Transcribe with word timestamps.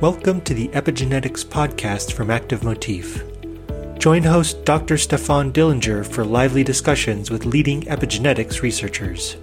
Welcome 0.00 0.42
to 0.42 0.54
the 0.54 0.68
Epigenetics 0.68 1.44
podcast 1.44 2.12
from 2.12 2.30
Active 2.30 2.62
Motif. 2.62 3.24
Join 3.98 4.22
host 4.22 4.64
Dr. 4.64 4.96
Stefan 4.96 5.52
Dillinger 5.52 6.06
for 6.06 6.24
lively 6.24 6.62
discussions 6.62 7.32
with 7.32 7.44
leading 7.44 7.82
epigenetics 7.82 8.62
researchers. 8.62 9.36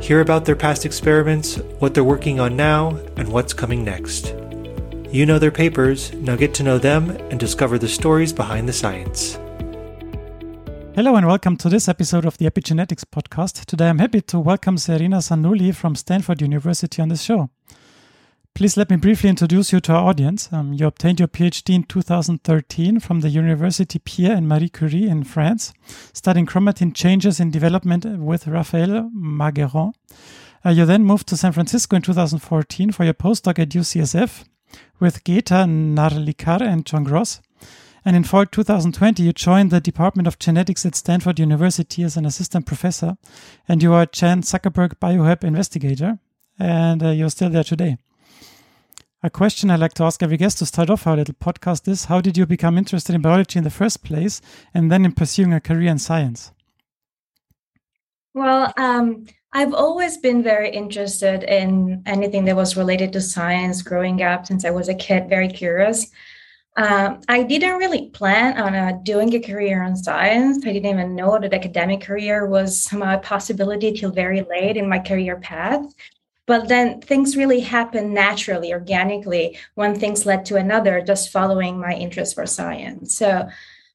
Hear 0.00 0.20
about 0.20 0.44
their 0.44 0.54
past 0.54 0.86
experiments, 0.86 1.56
what 1.80 1.94
they're 1.94 2.04
working 2.04 2.38
on 2.38 2.54
now, 2.54 2.90
and 3.16 3.26
what's 3.26 3.52
coming 3.52 3.84
next. 3.84 4.36
You 5.10 5.26
know 5.26 5.40
their 5.40 5.50
papers, 5.50 6.12
now 6.12 6.36
get 6.36 6.54
to 6.54 6.62
know 6.62 6.78
them 6.78 7.10
and 7.10 7.40
discover 7.40 7.76
the 7.76 7.88
stories 7.88 8.32
behind 8.32 8.68
the 8.68 8.72
science. 8.72 9.34
Hello 10.94 11.16
and 11.16 11.26
welcome 11.26 11.56
to 11.56 11.68
this 11.68 11.88
episode 11.88 12.24
of 12.24 12.38
the 12.38 12.48
Epigenetics 12.48 13.04
podcast. 13.04 13.64
Today 13.64 13.88
I'm 13.88 13.98
happy 13.98 14.20
to 14.20 14.38
welcome 14.38 14.78
Serena 14.78 15.16
Sanulli 15.16 15.74
from 15.74 15.96
Stanford 15.96 16.40
University 16.40 17.02
on 17.02 17.08
this 17.08 17.22
show. 17.22 17.50
Please 18.54 18.76
let 18.76 18.90
me 18.90 18.96
briefly 18.96 19.30
introduce 19.30 19.72
you 19.72 19.80
to 19.80 19.94
our 19.94 20.10
audience. 20.10 20.52
Um, 20.52 20.74
you 20.74 20.86
obtained 20.86 21.18
your 21.18 21.28
PhD 21.28 21.74
in 21.74 21.84
2013 21.84 23.00
from 23.00 23.20
the 23.20 23.30
University 23.30 23.98
Pierre 23.98 24.36
and 24.36 24.46
Marie 24.46 24.68
Curie 24.68 25.08
in 25.08 25.24
France, 25.24 25.72
studying 26.12 26.44
chromatin 26.44 26.94
changes 26.94 27.40
in 27.40 27.50
development 27.50 28.04
with 28.04 28.46
Raphael 28.46 29.10
Margueron. 29.16 29.94
Uh, 30.64 30.70
you 30.70 30.84
then 30.84 31.02
moved 31.02 31.28
to 31.28 31.36
San 31.36 31.52
Francisco 31.52 31.96
in 31.96 32.02
2014 32.02 32.92
for 32.92 33.04
your 33.04 33.14
postdoc 33.14 33.58
at 33.58 33.70
UCSF 33.70 34.44
with 35.00 35.24
Geeta 35.24 35.64
Narlikar 35.66 36.60
and 36.60 36.84
John 36.84 37.04
Gross. 37.04 37.40
And 38.04 38.14
in 38.14 38.22
fall 38.22 38.44
2020, 38.44 39.22
you 39.22 39.32
joined 39.32 39.70
the 39.70 39.80
Department 39.80 40.28
of 40.28 40.38
Genetics 40.38 40.84
at 40.84 40.94
Stanford 40.94 41.38
University 41.40 42.02
as 42.02 42.18
an 42.18 42.26
assistant 42.26 42.66
professor, 42.66 43.16
and 43.66 43.82
you 43.82 43.94
are 43.94 44.04
Chan 44.04 44.42
Zuckerberg 44.42 44.96
BioHub 45.00 45.42
investigator, 45.42 46.18
and 46.58 47.02
uh, 47.02 47.08
you're 47.08 47.30
still 47.30 47.48
there 47.48 47.64
today. 47.64 47.96
A 49.24 49.30
question 49.30 49.70
I 49.70 49.76
like 49.76 49.94
to 49.94 50.02
ask 50.02 50.20
every 50.20 50.36
guest 50.36 50.58
to 50.58 50.66
start 50.66 50.90
off 50.90 51.06
our 51.06 51.16
little 51.16 51.34
podcast 51.34 51.86
is 51.86 52.06
How 52.06 52.20
did 52.20 52.36
you 52.36 52.44
become 52.44 52.76
interested 52.76 53.14
in 53.14 53.22
biology 53.22 53.56
in 53.56 53.62
the 53.62 53.70
first 53.70 54.02
place 54.02 54.40
and 54.74 54.90
then 54.90 55.04
in 55.04 55.12
pursuing 55.12 55.52
a 55.52 55.60
career 55.60 55.92
in 55.92 55.98
science? 56.00 56.50
Well, 58.34 58.72
um, 58.76 59.26
I've 59.52 59.74
always 59.74 60.16
been 60.16 60.42
very 60.42 60.70
interested 60.70 61.44
in 61.44 62.02
anything 62.04 62.46
that 62.46 62.56
was 62.56 62.76
related 62.76 63.12
to 63.12 63.20
science 63.20 63.80
growing 63.80 64.22
up 64.22 64.44
since 64.46 64.64
I 64.64 64.70
was 64.70 64.88
a 64.88 64.94
kid, 64.94 65.28
very 65.28 65.46
curious. 65.46 66.10
Um, 66.76 67.20
I 67.28 67.44
didn't 67.44 67.76
really 67.76 68.08
plan 68.08 68.60
on 68.60 68.74
uh, 68.74 68.98
doing 69.04 69.32
a 69.34 69.40
career 69.40 69.84
in 69.84 69.94
science. 69.94 70.66
I 70.66 70.72
didn't 70.72 70.90
even 70.90 71.14
know 71.14 71.38
that 71.38 71.54
academic 71.54 72.00
career 72.00 72.48
was 72.48 72.92
a 72.92 73.18
possibility 73.18 73.92
till 73.92 74.10
very 74.10 74.40
late 74.40 74.76
in 74.76 74.88
my 74.88 74.98
career 74.98 75.36
path. 75.36 75.84
But 76.46 76.68
then 76.68 77.00
things 77.00 77.36
really 77.36 77.60
happened 77.60 78.12
naturally, 78.12 78.72
organically, 78.72 79.58
one 79.74 79.94
things 79.94 80.26
led 80.26 80.44
to 80.46 80.56
another, 80.56 81.00
just 81.00 81.30
following 81.30 81.78
my 81.78 81.92
interest 81.92 82.34
for 82.34 82.46
science. 82.46 83.16
So 83.16 83.48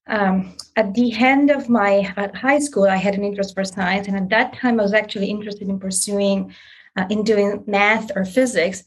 um, 0.07 0.55
at 0.75 0.93
the 0.93 1.13
end 1.13 1.51
of 1.51 1.67
my 1.67 2.01
high 2.01 2.59
school, 2.59 2.85
I 2.85 2.95
had 2.95 3.15
an 3.15 3.25
interest 3.25 3.53
for 3.53 3.65
science, 3.65 4.07
and 4.07 4.15
at 4.15 4.29
that 4.29 4.53
time, 4.53 4.79
I 4.79 4.83
was 4.83 4.93
actually 4.93 5.29
interested 5.29 5.67
in 5.67 5.79
pursuing, 5.79 6.55
uh, 6.95 7.05
in 7.09 7.23
doing 7.23 7.63
math 7.67 8.11
or 8.15 8.23
physics. 8.23 8.83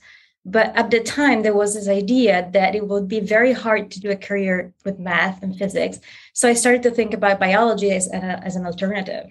But 0.47 0.74
at 0.74 0.91
the 0.91 1.00
time, 1.00 1.42
there 1.42 1.55
was 1.55 1.74
this 1.74 1.86
idea 1.86 2.48
that 2.55 2.74
it 2.74 2.89
would 2.89 3.08
be 3.08 3.20
very 3.20 3.52
hard 3.52 3.91
to 3.91 4.00
do 4.00 4.11
a 4.11 4.17
career 4.17 4.72
with 4.86 4.98
math 4.98 5.42
and 5.42 5.55
physics. 5.55 6.00
So 6.33 6.48
I 6.48 6.55
started 6.55 6.83
to 6.84 6.91
think 6.91 7.12
about 7.12 7.39
biology 7.39 7.91
as, 7.91 8.08
a, 8.08 8.41
as 8.42 8.56
an 8.56 8.64
alternative 8.64 9.27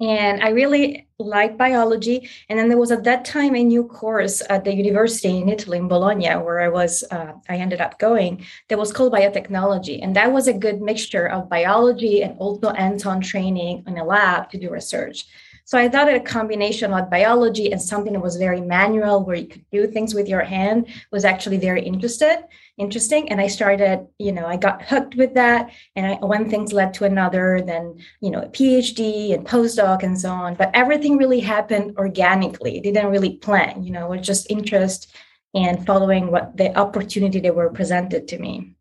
and 0.00 0.42
I 0.42 0.48
really 0.48 1.06
liked 1.18 1.58
biology. 1.58 2.28
And 2.48 2.58
then 2.58 2.68
there 2.68 2.78
was 2.78 2.90
at 2.90 3.04
that 3.04 3.24
time 3.24 3.54
a 3.54 3.62
new 3.62 3.84
course 3.84 4.42
at 4.48 4.64
the 4.64 4.74
university 4.74 5.38
in 5.38 5.48
Italy, 5.48 5.76
in 5.78 5.88
Bologna, 5.88 6.30
where 6.30 6.60
I 6.60 6.68
was, 6.68 7.04
uh, 7.10 7.32
I 7.48 7.56
ended 7.56 7.82
up 7.82 7.98
going, 7.98 8.46
that 8.68 8.78
was 8.78 8.92
called 8.92 9.12
biotechnology. 9.12 10.02
And 10.02 10.16
that 10.16 10.32
was 10.32 10.48
a 10.48 10.54
good 10.54 10.80
mixture 10.80 11.26
of 11.26 11.50
biology 11.50 12.22
and 12.22 12.38
also 12.38 12.72
hands 12.72 13.04
on 13.04 13.20
training 13.20 13.84
in 13.86 13.98
a 13.98 14.04
lab 14.04 14.50
to 14.50 14.58
do 14.58 14.70
research. 14.70 15.26
So 15.70 15.78
I 15.78 15.88
thought 15.88 16.12
a 16.12 16.18
combination 16.18 16.92
of 16.92 17.08
biology 17.08 17.70
and 17.70 17.80
something 17.80 18.14
that 18.14 18.18
was 18.18 18.34
very 18.34 18.60
manual, 18.60 19.24
where 19.24 19.36
you 19.36 19.46
could 19.46 19.64
do 19.70 19.86
things 19.86 20.14
with 20.14 20.26
your 20.28 20.40
hand, 20.40 20.88
was 21.12 21.24
actually 21.24 21.58
very 21.58 21.80
interested, 21.80 22.38
interesting. 22.76 23.30
And 23.30 23.40
I 23.40 23.46
started, 23.46 24.04
you 24.18 24.32
know, 24.32 24.46
I 24.46 24.56
got 24.56 24.82
hooked 24.82 25.14
with 25.14 25.34
that, 25.34 25.70
and 25.94 26.06
I, 26.06 26.14
one 26.14 26.50
thing's 26.50 26.72
led 26.72 26.92
to 26.94 27.04
another. 27.04 27.62
Then, 27.64 28.00
you 28.20 28.30
know, 28.32 28.40
a 28.40 28.48
PhD 28.48 29.32
and 29.32 29.46
postdoc 29.46 30.02
and 30.02 30.20
so 30.20 30.32
on. 30.32 30.56
But 30.56 30.72
everything 30.74 31.16
really 31.18 31.38
happened 31.38 31.96
organically. 31.98 32.78
It 32.78 32.82
didn't 32.82 33.12
really 33.12 33.36
plan. 33.36 33.84
You 33.84 33.92
know, 33.92 34.06
it 34.06 34.16
was 34.16 34.26
just 34.26 34.50
interest 34.50 35.14
and 35.54 35.86
following 35.86 36.32
what 36.32 36.56
the 36.56 36.76
opportunity 36.76 37.38
that 37.38 37.54
were 37.54 37.70
presented 37.70 38.26
to 38.26 38.40
me. 38.40 38.74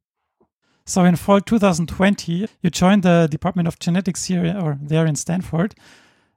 So 0.88 1.04
in 1.04 1.18
fall 1.18 1.40
2020, 1.40 2.48
you 2.64 2.70
joined 2.72 3.04
the 3.04 3.28
Department 3.30 3.68
of 3.68 3.78
Genetics 3.78 4.26
here 4.26 4.58
or 4.60 4.80
there 4.82 5.06
in 5.06 5.16
Stanford. 5.16 5.76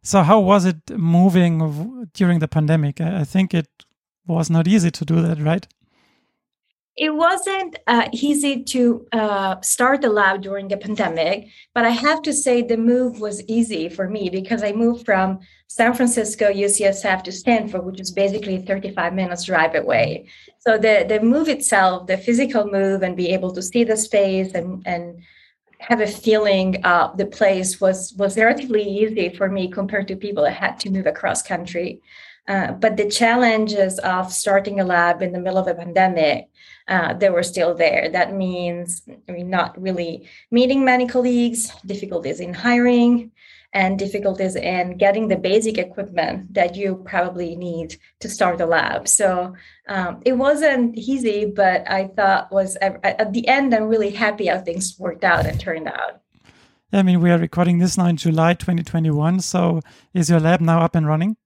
So 0.03 0.23
how 0.23 0.41
was 0.41 0.65
it 0.65 0.91
moving 0.91 2.09
during 2.13 2.41
the 2.41 2.49
pandemic? 2.49 3.01
I 3.01 3.25
think 3.25 3.55
it 3.55 3.69
was 4.27 4.51
not 4.51 4.67
easy 4.67 4.91
to 4.91 5.05
do 5.05 5.23
that, 5.23 5.39
right? 5.39 5.67
It 6.97 7.15
wasn't 7.15 7.79
uh, 7.87 8.09
easy 8.12 8.62
to 8.65 9.07
uh, 9.12 9.61
start 9.62 10.03
the 10.03 10.11
lab 10.11 10.43
during 10.43 10.69
the 10.69 10.77
pandemic, 10.77 11.49
but 11.75 11.87
I 11.87 11.91
have 11.91 12.21
to 12.23 12.35
say 12.35 12.61
the 12.61 12.77
move 12.77 13.19
was 13.19 13.43
easy 13.49 13.89
for 13.89 14.11
me 14.11 14.29
because 14.29 14.62
I 14.62 14.73
moved 14.73 15.07
from 15.07 15.39
San 15.69 15.95
Francisco 15.95 16.53
UCSF 16.53 17.23
to 17.23 17.33
Stanford, 17.33 17.87
which 17.87 17.99
is 17.99 18.11
basically 18.11 18.59
35 18.59 19.15
minutes 19.15 19.45
drive 19.45 19.75
away. 19.75 20.29
So 20.59 20.77
the 20.77 21.07
the 21.09 21.21
move 21.21 21.49
itself, 21.49 22.09
the 22.09 22.19
physical 22.19 22.67
move, 22.67 23.03
and 23.03 23.17
be 23.17 23.29
able 23.31 23.53
to 23.53 23.62
see 23.62 23.85
the 23.85 23.97
space 23.97 24.53
and 24.53 24.83
and 24.87 25.23
have 25.88 26.00
a 26.00 26.06
feeling 26.06 26.84
uh, 26.84 27.15
the 27.16 27.26
place 27.26 27.81
was 27.81 28.15
was 28.15 28.37
relatively 28.37 28.82
easy 28.82 29.28
for 29.28 29.48
me 29.48 29.69
compared 29.69 30.09
to 30.09 30.16
people 30.16 30.44
that 30.44 30.54
had 30.54 30.78
to 30.81 30.91
move 30.91 31.06
across 31.06 31.43
country. 31.43 32.00
Uh, 32.48 32.72
but 32.72 32.97
the 32.97 33.09
challenges 33.09 33.98
of 34.00 34.32
starting 34.32 34.81
a 34.81 34.84
lab 34.84 35.22
in 35.22 35.32
the 35.32 35.38
middle 35.38 35.59
of 35.59 35.69
a 35.69 35.75
pandemic, 35.75 36.48
uh, 36.88 37.15
they 37.15 37.31
were 37.31 37.43
still 37.43 37.75
there. 37.75 38.09
That 38.10 38.34
means 38.34 39.03
I 39.28 39.32
mean, 39.32 39.48
not 39.48 39.81
really 39.81 40.28
meeting 40.50 40.84
many 40.84 41.06
colleagues, 41.06 41.72
difficulties 41.87 42.41
in 42.41 42.53
hiring, 42.53 43.31
and 43.72 43.99
difficulties 43.99 44.55
in 44.55 44.99
getting 44.99 45.28
the 45.28 45.37
basic 45.37 45.78
equipment 45.78 46.53
that 46.55 46.77
you 46.77 47.03
probably 47.06 47.56
need 47.56 47.97
to 48.21 48.28
start 48.28 48.60
a 48.60 48.66
lab. 48.66 49.09
So 49.09 49.55
um, 49.88 50.21
it 50.25 50.34
wasn't 50.34 50.97
easy, 50.97 51.47
but 51.47 51.91
I 51.91 52.09
thought 52.09 52.53
was 52.53 52.77
at 52.77 53.32
the 53.32 53.49
end, 53.49 53.75
I'm 53.75 53.84
really 53.84 54.11
happy 54.11 54.47
how 54.47 54.61
things 54.61 54.97
worked 54.99 55.25
out 55.25 55.47
and 55.47 55.59
turned 55.59 55.88
out. 55.88 56.21
I 56.93 57.03
mean, 57.03 57.22
we 57.22 57.31
are 57.31 57.38
recording 57.38 57.78
this 57.78 57.97
now 57.97 58.06
in 58.06 58.19
July 58.19 58.53
2021. 58.53 59.41
So 59.41 59.81
is 60.12 60.28
your 60.28 60.41
lab 60.41 60.61
now 60.61 60.81
up 60.81 60.94
and 60.94 61.06
running? 61.06 61.37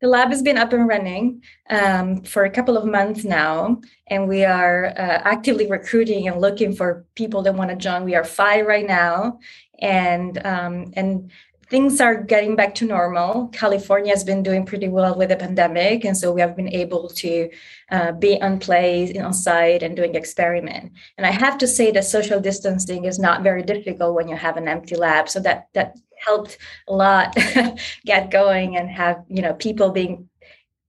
The 0.00 0.08
lab 0.08 0.28
has 0.28 0.42
been 0.42 0.58
up 0.58 0.74
and 0.74 0.86
running 0.86 1.42
um, 1.70 2.22
for 2.22 2.44
a 2.44 2.50
couple 2.50 2.76
of 2.76 2.84
months 2.84 3.24
now, 3.24 3.80
and 4.08 4.28
we 4.28 4.44
are 4.44 4.88
uh, 4.88 5.22
actively 5.24 5.70
recruiting 5.70 6.28
and 6.28 6.38
looking 6.38 6.74
for 6.74 7.06
people 7.14 7.40
that 7.42 7.54
want 7.54 7.70
to 7.70 7.76
join. 7.76 8.04
We 8.04 8.14
are 8.14 8.24
five 8.24 8.66
right 8.66 8.86
now, 8.86 9.38
and 9.80 10.44
um, 10.44 10.92
and 10.94 11.30
things 11.68 12.00
are 12.00 12.22
getting 12.22 12.54
back 12.54 12.74
to 12.76 12.84
normal. 12.84 13.48
California 13.48 14.12
has 14.12 14.22
been 14.22 14.42
doing 14.42 14.64
pretty 14.64 14.88
well 14.88 15.16
with 15.16 15.30
the 15.30 15.36
pandemic, 15.36 16.04
and 16.04 16.16
so 16.16 16.32
we 16.32 16.40
have 16.40 16.56
been 16.56 16.72
able 16.72 17.08
to 17.08 17.50
uh, 17.90 18.12
be 18.12 18.40
on 18.40 18.58
place, 18.58 19.16
on 19.18 19.32
site, 19.32 19.82
and 19.82 19.96
doing 19.96 20.14
experiment. 20.14 20.92
And 21.18 21.26
I 21.26 21.30
have 21.30 21.58
to 21.58 21.66
say 21.66 21.90
that 21.92 22.04
social 22.04 22.40
distancing 22.40 23.04
is 23.04 23.18
not 23.18 23.42
very 23.42 23.62
difficult 23.62 24.14
when 24.14 24.28
you 24.28 24.36
have 24.36 24.56
an 24.56 24.68
empty 24.68 24.96
lab. 24.96 25.28
So 25.28 25.40
that 25.40 25.68
that 25.74 25.96
helped 26.24 26.58
a 26.88 26.94
lot 26.94 27.36
get 28.04 28.30
going 28.30 28.76
and 28.76 28.88
have 28.88 29.24
you 29.28 29.42
know 29.42 29.54
people 29.54 29.90
being 29.90 30.28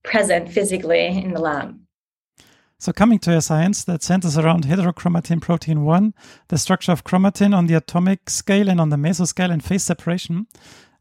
present 0.04 0.52
physically 0.52 1.08
in 1.08 1.34
the 1.34 1.42
lab. 1.42 1.78
So, 2.80 2.94
coming 2.94 3.18
to 3.20 3.32
your 3.32 3.42
science 3.42 3.84
that 3.86 4.04
centers 4.04 4.38
around 4.38 4.66
heterochromatin 4.66 5.42
protein 5.42 5.84
1, 5.84 6.14
the 6.50 6.60
structure 6.60 6.92
of 6.92 7.04
chromatin 7.04 7.56
on 7.56 7.66
the 7.66 7.74
atomic 7.74 8.30
scale 8.30 8.70
and 8.70 8.80
on 8.80 8.90
the 8.90 8.98
mesoscale 8.98 9.52
and 9.52 9.64
phase 9.64 9.82
separation, 9.82 10.46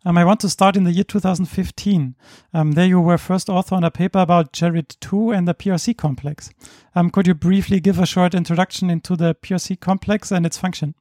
um, 0.07 0.17
I 0.17 0.25
want 0.25 0.41
to 0.41 0.49
start 0.49 0.77
in 0.77 0.85
the 0.85 0.93
year 0.93 1.05
2015. 1.05 2.15
Um, 2.55 2.73
there 2.73 2.87
you 2.87 2.99
were 2.99 3.19
first 3.19 3.51
author 3.51 3.75
on 3.75 3.85
a 3.85 3.91
paper 3.91 4.21
about 4.21 4.55
JARID2 4.55 5.37
and 5.37 5.47
the 5.47 5.55
PRC 5.55 5.95
complex. 5.95 6.49
Um, 6.95 7.11
could 7.11 7.27
you 7.27 7.35
briefly 7.35 7.79
give 7.79 7.99
a 7.99 8.07
short 8.07 8.35
introduction 8.35 8.89
into 8.89 9.15
the 9.15 9.35
PRC 9.35 9.79
complex 9.79 10.33
and 10.33 10.47
its 10.47 10.57
function? 10.57 10.95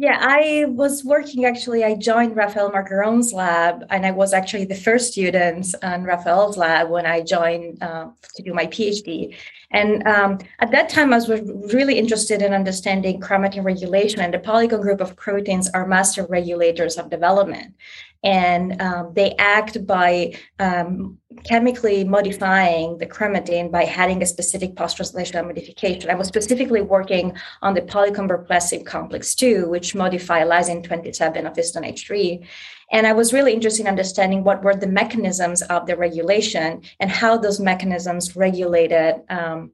Yeah, 0.00 0.16
I 0.18 0.64
was 0.66 1.04
working 1.04 1.44
actually. 1.44 1.84
I 1.84 1.94
joined 1.94 2.34
Raphael 2.34 2.70
Margueron's 2.70 3.34
lab, 3.34 3.84
and 3.90 4.06
I 4.06 4.12
was 4.12 4.32
actually 4.32 4.64
the 4.64 4.74
first 4.74 5.12
student 5.12 5.74
on 5.82 6.04
Raphael's 6.04 6.56
lab 6.56 6.88
when 6.88 7.04
I 7.04 7.20
joined 7.20 7.82
uh, 7.82 8.08
to 8.34 8.42
do 8.42 8.54
my 8.54 8.64
PhD. 8.64 9.36
And 9.72 10.02
um, 10.08 10.38
at 10.60 10.70
that 10.70 10.88
time, 10.88 11.12
I 11.12 11.16
was 11.16 11.28
really 11.74 11.98
interested 11.98 12.40
in 12.40 12.54
understanding 12.54 13.20
chromatin 13.20 13.62
regulation, 13.62 14.20
and 14.20 14.32
the 14.32 14.38
polycomb 14.38 14.80
group 14.80 15.02
of 15.02 15.16
proteins 15.16 15.68
are 15.74 15.86
master 15.86 16.24
regulators 16.30 16.96
of 16.96 17.10
development 17.10 17.74
and 18.22 18.80
um, 18.82 19.12
they 19.14 19.34
act 19.38 19.86
by 19.86 20.34
um, 20.58 21.18
chemically 21.44 22.04
modifying 22.04 22.98
the 22.98 23.06
chromatin 23.06 23.70
by 23.70 23.84
adding 23.84 24.22
a 24.22 24.26
specific 24.26 24.76
post-translational 24.76 25.46
modification. 25.46 26.10
I 26.10 26.14
was 26.14 26.28
specifically 26.28 26.82
working 26.82 27.32
on 27.62 27.74
the 27.74 27.82
polycomber 27.82 28.46
complex 28.84 29.34
2, 29.34 29.68
which 29.68 29.94
modify 29.94 30.42
lysine 30.42 30.84
27 30.84 31.46
of 31.46 31.54
histone 31.54 31.88
H3. 31.88 32.46
And 32.92 33.06
I 33.06 33.12
was 33.12 33.32
really 33.32 33.54
interested 33.54 33.82
in 33.82 33.88
understanding 33.88 34.44
what 34.44 34.62
were 34.62 34.74
the 34.74 34.86
mechanisms 34.86 35.62
of 35.62 35.86
the 35.86 35.96
regulation 35.96 36.82
and 36.98 37.10
how 37.10 37.38
those 37.38 37.60
mechanisms 37.60 38.36
regulated 38.36 39.22
um, 39.28 39.70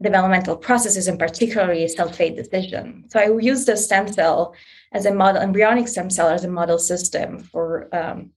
developmental 0.00 0.56
processes, 0.56 1.08
and 1.08 1.18
particularly 1.18 1.86
cell 1.88 2.10
fate 2.10 2.36
decision. 2.36 3.04
So 3.08 3.18
I 3.18 3.38
use 3.38 3.64
the 3.64 3.76
stem 3.76 4.06
cell 4.12 4.54
as 4.92 5.06
a 5.06 5.14
model, 5.14 5.42
embryonic 5.42 5.88
stem 5.88 6.10
cell 6.10 6.28
as 6.28 6.44
a 6.44 6.48
model 6.48 6.78
system 6.78 7.40
for 7.40 7.88
um, 7.94 8.30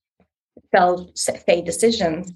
cell 0.73 1.11
fate 1.45 1.65
decisions 1.65 2.33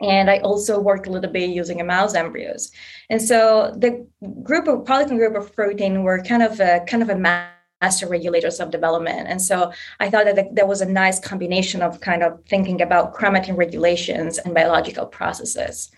and 0.00 0.28
I 0.28 0.38
also 0.38 0.80
worked 0.80 1.06
a 1.06 1.10
little 1.10 1.30
bit 1.30 1.50
using 1.50 1.80
a 1.80 1.84
mouse 1.84 2.14
embryos. 2.14 2.72
And 3.10 3.22
so 3.22 3.74
the 3.76 4.06
group 4.42 4.66
of 4.66 4.84
polycomb 4.84 5.18
group 5.18 5.36
of 5.36 5.54
protein 5.54 6.02
were 6.02 6.20
kind 6.22 6.42
of 6.42 6.60
a 6.60 6.84
kind 6.86 7.02
of 7.02 7.10
a 7.10 7.16
master 7.16 8.08
regulators 8.08 8.60
of 8.60 8.70
development. 8.70 9.28
And 9.28 9.40
so 9.40 9.72
I 10.00 10.10
thought 10.10 10.24
that 10.24 10.54
there 10.54 10.66
was 10.66 10.80
a 10.80 10.86
nice 10.86 11.20
combination 11.20 11.80
of 11.80 12.00
kind 12.00 12.22
of 12.22 12.40
thinking 12.48 12.82
about 12.82 13.14
chromatin 13.14 13.56
regulations 13.56 14.38
and 14.38 14.54
biological 14.54 15.06
processes. 15.06 15.90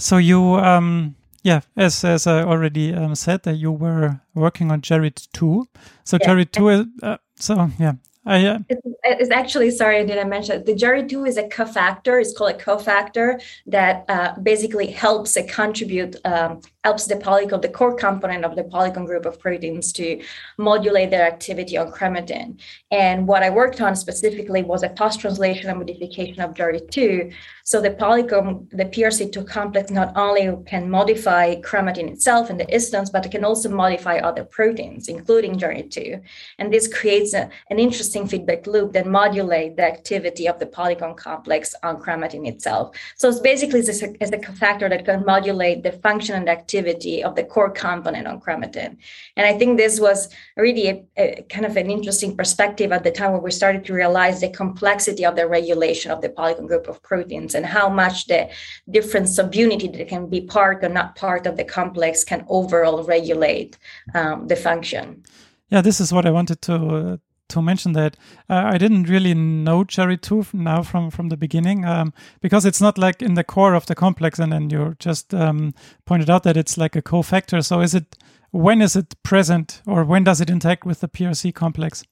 So 0.00 0.16
you, 0.16 0.54
um, 0.56 1.14
yeah, 1.42 1.60
as 1.76 2.04
as 2.04 2.26
I 2.26 2.42
already 2.42 2.94
um, 2.94 3.14
said, 3.14 3.42
that 3.42 3.56
you 3.56 3.70
were 3.70 4.20
working 4.34 4.70
on 4.70 4.80
Jared 4.80 5.20
two. 5.32 5.66
So 6.04 6.16
yeah. 6.20 6.26
JARID2, 6.26 6.86
uh, 7.02 7.18
so 7.36 7.70
yeah, 7.78 7.92
I, 8.24 8.46
uh, 8.46 8.58
it's, 8.68 8.80
it's, 9.18 9.30
actually 9.30 9.70
sorry, 9.70 9.98
I 9.98 10.04
didn't 10.04 10.28
mention 10.28 10.64
the 10.64 10.74
JARID2 10.74 11.28
is 11.28 11.36
a 11.36 11.44
cofactor. 11.44 12.20
It's 12.20 12.36
called 12.36 12.52
a 12.52 12.58
cofactor 12.58 13.42
that 13.66 14.04
uh, 14.08 14.34
basically 14.42 14.86
helps 14.86 15.36
a 15.36 15.42
contribute 15.42 16.16
um, 16.24 16.60
helps 16.84 17.06
the 17.06 17.14
polycomb, 17.14 17.60
the 17.60 17.68
core 17.68 17.94
component 17.94 18.44
of 18.44 18.56
the 18.56 18.64
polycomb 18.64 19.04
group 19.04 19.26
of 19.26 19.38
proteins, 19.38 19.92
to 19.92 20.22
modulate 20.56 21.10
their 21.10 21.26
activity 21.26 21.76
on 21.76 21.92
chromatin. 21.92 22.58
And 22.90 23.28
what 23.28 23.42
I 23.42 23.50
worked 23.50 23.80
on 23.80 23.94
specifically 23.94 24.62
was 24.62 24.82
a 24.82 24.88
post-translational 24.88 25.76
modification 25.76 26.40
of 26.40 26.54
JARID2. 26.54 27.34
So 27.64 27.80
the 27.80 27.90
polycomb, 27.90 28.70
the 28.70 28.86
PRC2 28.86 29.46
complex, 29.46 29.90
not 29.90 30.16
only 30.16 30.50
can 30.66 30.90
modify 30.90 31.56
chromatin 31.56 32.10
itself 32.10 32.48
and 32.48 32.58
the 32.58 32.64
histones, 32.66 33.12
but 33.12 33.26
it 33.26 33.32
can 33.32 33.44
also 33.44 33.68
modify 33.68 34.16
other 34.18 34.44
proteins, 34.44 35.08
including 35.08 35.58
JARID2. 35.58 36.22
And 36.58 36.72
this 36.72 36.88
creates 36.88 37.34
a, 37.34 37.50
an 37.68 37.78
interesting 37.78 38.26
feedback 38.26 38.66
loop 38.66 38.92
that 38.94 38.99
modulates 39.06 39.76
the 39.76 39.84
activity 39.84 40.48
of 40.48 40.58
the 40.58 40.66
polycomb 40.66 41.16
complex 41.16 41.74
on 41.82 42.00
chromatin 42.02 42.46
itself. 42.46 42.96
So 43.16 43.28
it's 43.28 43.40
basically 43.40 43.80
a, 43.80 44.22
it's 44.22 44.32
a 44.32 44.52
factor 44.52 44.88
that 44.88 45.04
can 45.04 45.24
modulate 45.24 45.82
the 45.82 45.92
function 45.92 46.36
and 46.36 46.48
activity 46.48 47.22
of 47.22 47.36
the 47.36 47.44
core 47.44 47.70
component 47.70 48.26
on 48.26 48.40
chromatin. 48.40 48.96
And 49.36 49.46
I 49.46 49.56
think 49.58 49.76
this 49.76 50.00
was 50.00 50.28
really 50.56 50.88
a, 50.88 51.04
a 51.16 51.42
kind 51.48 51.66
of 51.66 51.76
an 51.76 51.90
interesting 51.90 52.36
perspective 52.36 52.92
at 52.92 53.04
the 53.04 53.10
time 53.10 53.32
when 53.32 53.42
we 53.42 53.50
started 53.50 53.84
to 53.86 53.94
realize 53.94 54.40
the 54.40 54.50
complexity 54.50 55.24
of 55.24 55.36
the 55.36 55.46
regulation 55.46 56.10
of 56.10 56.20
the 56.20 56.28
polycomb 56.28 56.68
group 56.68 56.88
of 56.88 57.02
proteins 57.02 57.54
and 57.54 57.66
how 57.66 57.88
much 57.88 58.26
the 58.26 58.48
different 58.90 59.26
subunity 59.26 59.92
that 59.96 60.08
can 60.08 60.28
be 60.28 60.40
part 60.40 60.84
or 60.84 60.88
not 60.88 61.16
part 61.16 61.46
of 61.46 61.56
the 61.56 61.64
complex 61.64 62.24
can 62.24 62.44
overall 62.48 63.02
regulate 63.04 63.78
um, 64.14 64.46
the 64.48 64.56
function. 64.56 65.22
Yeah, 65.70 65.82
this 65.82 66.00
is 66.00 66.12
what 66.12 66.26
I 66.26 66.30
wanted 66.30 66.60
to 66.62 66.74
uh, 66.74 67.16
to 67.50 67.62
mention 67.62 67.92
that 67.92 68.16
uh, 68.48 68.62
I 68.72 68.78
didn't 68.78 69.04
really 69.04 69.34
know 69.34 69.84
JARID2 69.84 70.54
now 70.54 70.82
from 70.82 71.10
from 71.10 71.28
the 71.28 71.36
beginning 71.36 71.84
um, 71.84 72.12
because 72.40 72.64
it's 72.64 72.80
not 72.80 72.98
like 72.98 73.22
in 73.22 73.34
the 73.34 73.44
core 73.44 73.74
of 73.74 73.86
the 73.86 73.94
complex, 73.94 74.38
and 74.38 74.52
then 74.52 74.70
you 74.70 74.96
just 74.98 75.34
um, 75.34 75.74
pointed 76.04 76.30
out 76.30 76.42
that 76.44 76.56
it's 76.56 76.78
like 76.78 76.96
a 76.96 77.02
cofactor. 77.02 77.64
So 77.64 77.80
is 77.80 77.94
it 77.94 78.16
when 78.50 78.82
is 78.82 78.96
it 78.96 79.14
present, 79.22 79.82
or 79.86 80.04
when 80.04 80.24
does 80.24 80.40
it 80.40 80.50
interact 80.50 80.84
with 80.84 81.00
the 81.00 81.08
PRC 81.08 81.54
complex? 81.54 82.04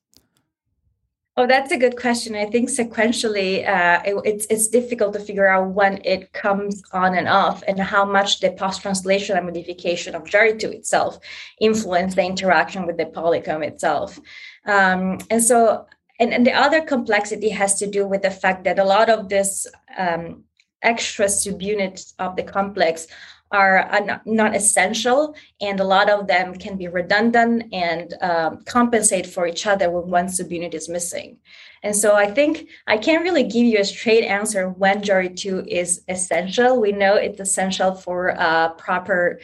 Oh, 1.38 1.46
that's 1.46 1.70
a 1.70 1.78
good 1.78 1.96
question. 1.96 2.34
I 2.34 2.46
think 2.46 2.68
sequentially, 2.68 3.64
uh, 3.64 4.02
it, 4.04 4.16
it's 4.24 4.46
it's 4.50 4.66
difficult 4.66 5.12
to 5.12 5.20
figure 5.20 5.46
out 5.46 5.68
when 5.68 6.00
it 6.04 6.32
comes 6.32 6.82
on 6.92 7.14
and 7.14 7.28
off, 7.28 7.62
and 7.68 7.78
how 7.78 8.04
much 8.04 8.40
the 8.40 8.50
post-translational 8.50 9.44
modification 9.44 10.16
of 10.16 10.24
JARID2 10.24 10.64
itself 10.74 11.20
influence 11.60 12.16
the 12.16 12.24
interaction 12.24 12.86
with 12.86 12.96
the 12.96 13.04
polycomb 13.04 13.64
itself. 13.64 14.18
Um, 14.66 15.18
and 15.30 15.40
so, 15.40 15.86
and, 16.18 16.34
and 16.34 16.44
the 16.44 16.54
other 16.54 16.80
complexity 16.80 17.50
has 17.50 17.78
to 17.78 17.86
do 17.86 18.04
with 18.04 18.22
the 18.22 18.32
fact 18.32 18.64
that 18.64 18.80
a 18.80 18.84
lot 18.84 19.08
of 19.08 19.28
this 19.28 19.68
um, 19.96 20.42
extra 20.82 21.26
subunits 21.26 22.14
of 22.18 22.34
the 22.34 22.42
complex 22.42 23.06
are 23.50 24.20
not, 24.26 24.54
essential, 24.54 25.34
and 25.60 25.80
a 25.80 25.84
lot 25.84 26.10
of 26.10 26.26
them 26.26 26.54
can 26.54 26.76
be 26.76 26.88
redundant 26.88 27.64
and 27.72 28.14
um, 28.20 28.62
compensate 28.64 29.26
for 29.26 29.46
each 29.46 29.66
other 29.66 29.90
when 29.90 30.10
one 30.10 30.26
subunit 30.26 30.74
is 30.74 30.88
missing. 30.88 31.38
And 31.82 31.94
so 31.94 32.14
I 32.14 32.30
think 32.30 32.68
I 32.86 32.98
can't 32.98 33.22
really 33.22 33.44
give 33.44 33.64
you 33.64 33.78
a 33.78 33.84
straight 33.84 34.24
answer 34.24 34.68
when 34.68 35.00
JARID2 35.02 35.66
is 35.68 36.02
essential. 36.08 36.80
We 36.80 36.92
know 36.92 37.14
it's 37.14 37.40
essential 37.40 37.94
for 37.94 38.38
uh, 38.38 38.70
proper 38.70 39.40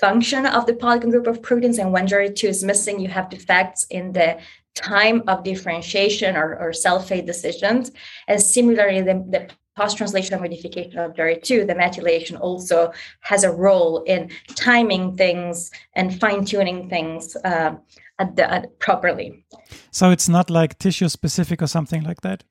function 0.00 0.46
of 0.46 0.66
the 0.66 0.72
polycomb 0.72 1.10
group 1.10 1.26
of 1.26 1.42
proteins. 1.42 1.78
And 1.78 1.92
when 1.92 2.06
JARID2 2.06 2.48
is 2.48 2.64
missing, 2.64 3.00
you 3.00 3.08
have 3.08 3.28
defects 3.28 3.86
in 3.90 4.12
the 4.12 4.38
time 4.74 5.22
of 5.28 5.44
differentiation 5.44 6.36
or, 6.36 6.56
or 6.56 6.72
cell 6.72 7.00
fate 7.00 7.26
decisions. 7.26 7.92
And 8.26 8.40
similarly, 8.40 9.02
the, 9.02 9.24
the 9.28 9.48
post-translational 9.76 10.40
modification 10.40 10.98
of 10.98 11.14
JARID2, 11.14 11.66
the 11.66 11.74
methylation 11.74 12.40
also 12.40 12.92
has 13.20 13.44
a 13.44 13.50
role 13.50 14.02
in 14.04 14.30
timing 14.54 15.16
things 15.16 15.70
and 15.94 16.18
fine-tuning 16.20 16.88
things 16.88 17.36
uh, 17.44 17.74
at 18.18 18.36
the, 18.36 18.50
at, 18.50 18.78
properly. 18.78 19.44
So 19.90 20.10
it's 20.10 20.28
not 20.28 20.50
like 20.50 20.78
tissue 20.78 21.08
specific 21.08 21.62
or 21.62 21.66
something 21.66 22.02
like 22.02 22.20
that? 22.20 22.44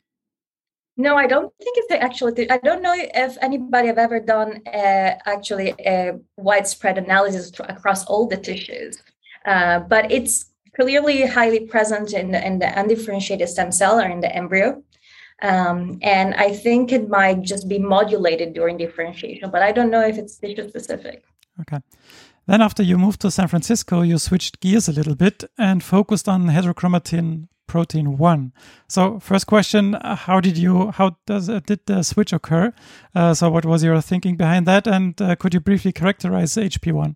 No, 0.95 1.15
I 1.15 1.25
don't 1.25 1.51
think 1.57 1.77
it's 1.77 1.91
actually. 1.91 2.49
I 2.51 2.57
don't 2.57 2.83
know 2.83 2.93
if 2.95 3.35
anybody 3.41 3.87
have 3.87 3.97
ever 3.97 4.19
done 4.19 4.61
uh, 4.67 5.15
actually 5.25 5.73
a 5.79 6.19
widespread 6.37 6.99
analysis 6.99 7.51
across 7.61 8.05
all 8.05 8.27
the 8.27 8.37
tissues, 8.37 9.01
uh, 9.45 9.79
but 9.79 10.11
it's 10.11 10.53
clearly 10.75 11.25
highly 11.25 11.61
present 11.61 12.13
in 12.13 12.31
the, 12.31 12.45
in 12.45 12.59
the 12.59 12.79
undifferentiated 12.79 13.49
stem 13.49 13.71
cell 13.71 13.99
or 13.99 14.07
in 14.07 14.19
the 14.19 14.35
embryo. 14.35 14.83
Um, 15.43 15.99
and 16.01 16.33
I 16.35 16.53
think 16.53 16.93
it 16.93 17.09
might 17.09 17.41
just 17.41 17.67
be 17.67 17.77
modulated 17.77 18.53
during 18.53 18.77
differentiation, 18.77 19.51
but 19.51 19.61
I 19.61 19.73
don't 19.73 19.91
know 19.91 20.01
if 20.01 20.17
it's 20.17 20.37
tissue 20.37 20.67
specific. 20.69 21.25
Okay. 21.61 21.79
Then, 22.47 22.61
after 22.61 22.81
you 22.81 22.97
moved 22.97 23.21
to 23.21 23.31
San 23.31 23.47
Francisco, 23.47 24.01
you 24.01 24.17
switched 24.17 24.61
gears 24.61 24.87
a 24.87 24.93
little 24.93 25.15
bit 25.15 25.43
and 25.57 25.83
focused 25.83 26.27
on 26.27 26.47
heterochromatin 26.47 27.47
protein 27.65 28.17
1 28.17 28.51
so 28.89 29.19
first 29.19 29.47
question 29.47 29.93
how 30.03 30.39
did 30.39 30.57
you 30.57 30.91
how 30.91 31.15
does 31.25 31.49
uh, 31.49 31.61
did 31.65 31.79
the 31.85 32.03
switch 32.03 32.33
occur 32.33 32.73
uh, 33.15 33.33
so 33.33 33.49
what 33.49 33.65
was 33.65 33.83
your 33.83 33.99
thinking 34.01 34.35
behind 34.35 34.67
that 34.67 34.85
and 34.85 35.21
uh, 35.21 35.33
could 35.37 35.53
you 35.53 35.61
briefly 35.61 35.91
characterize 35.91 36.55
hp1 36.55 37.15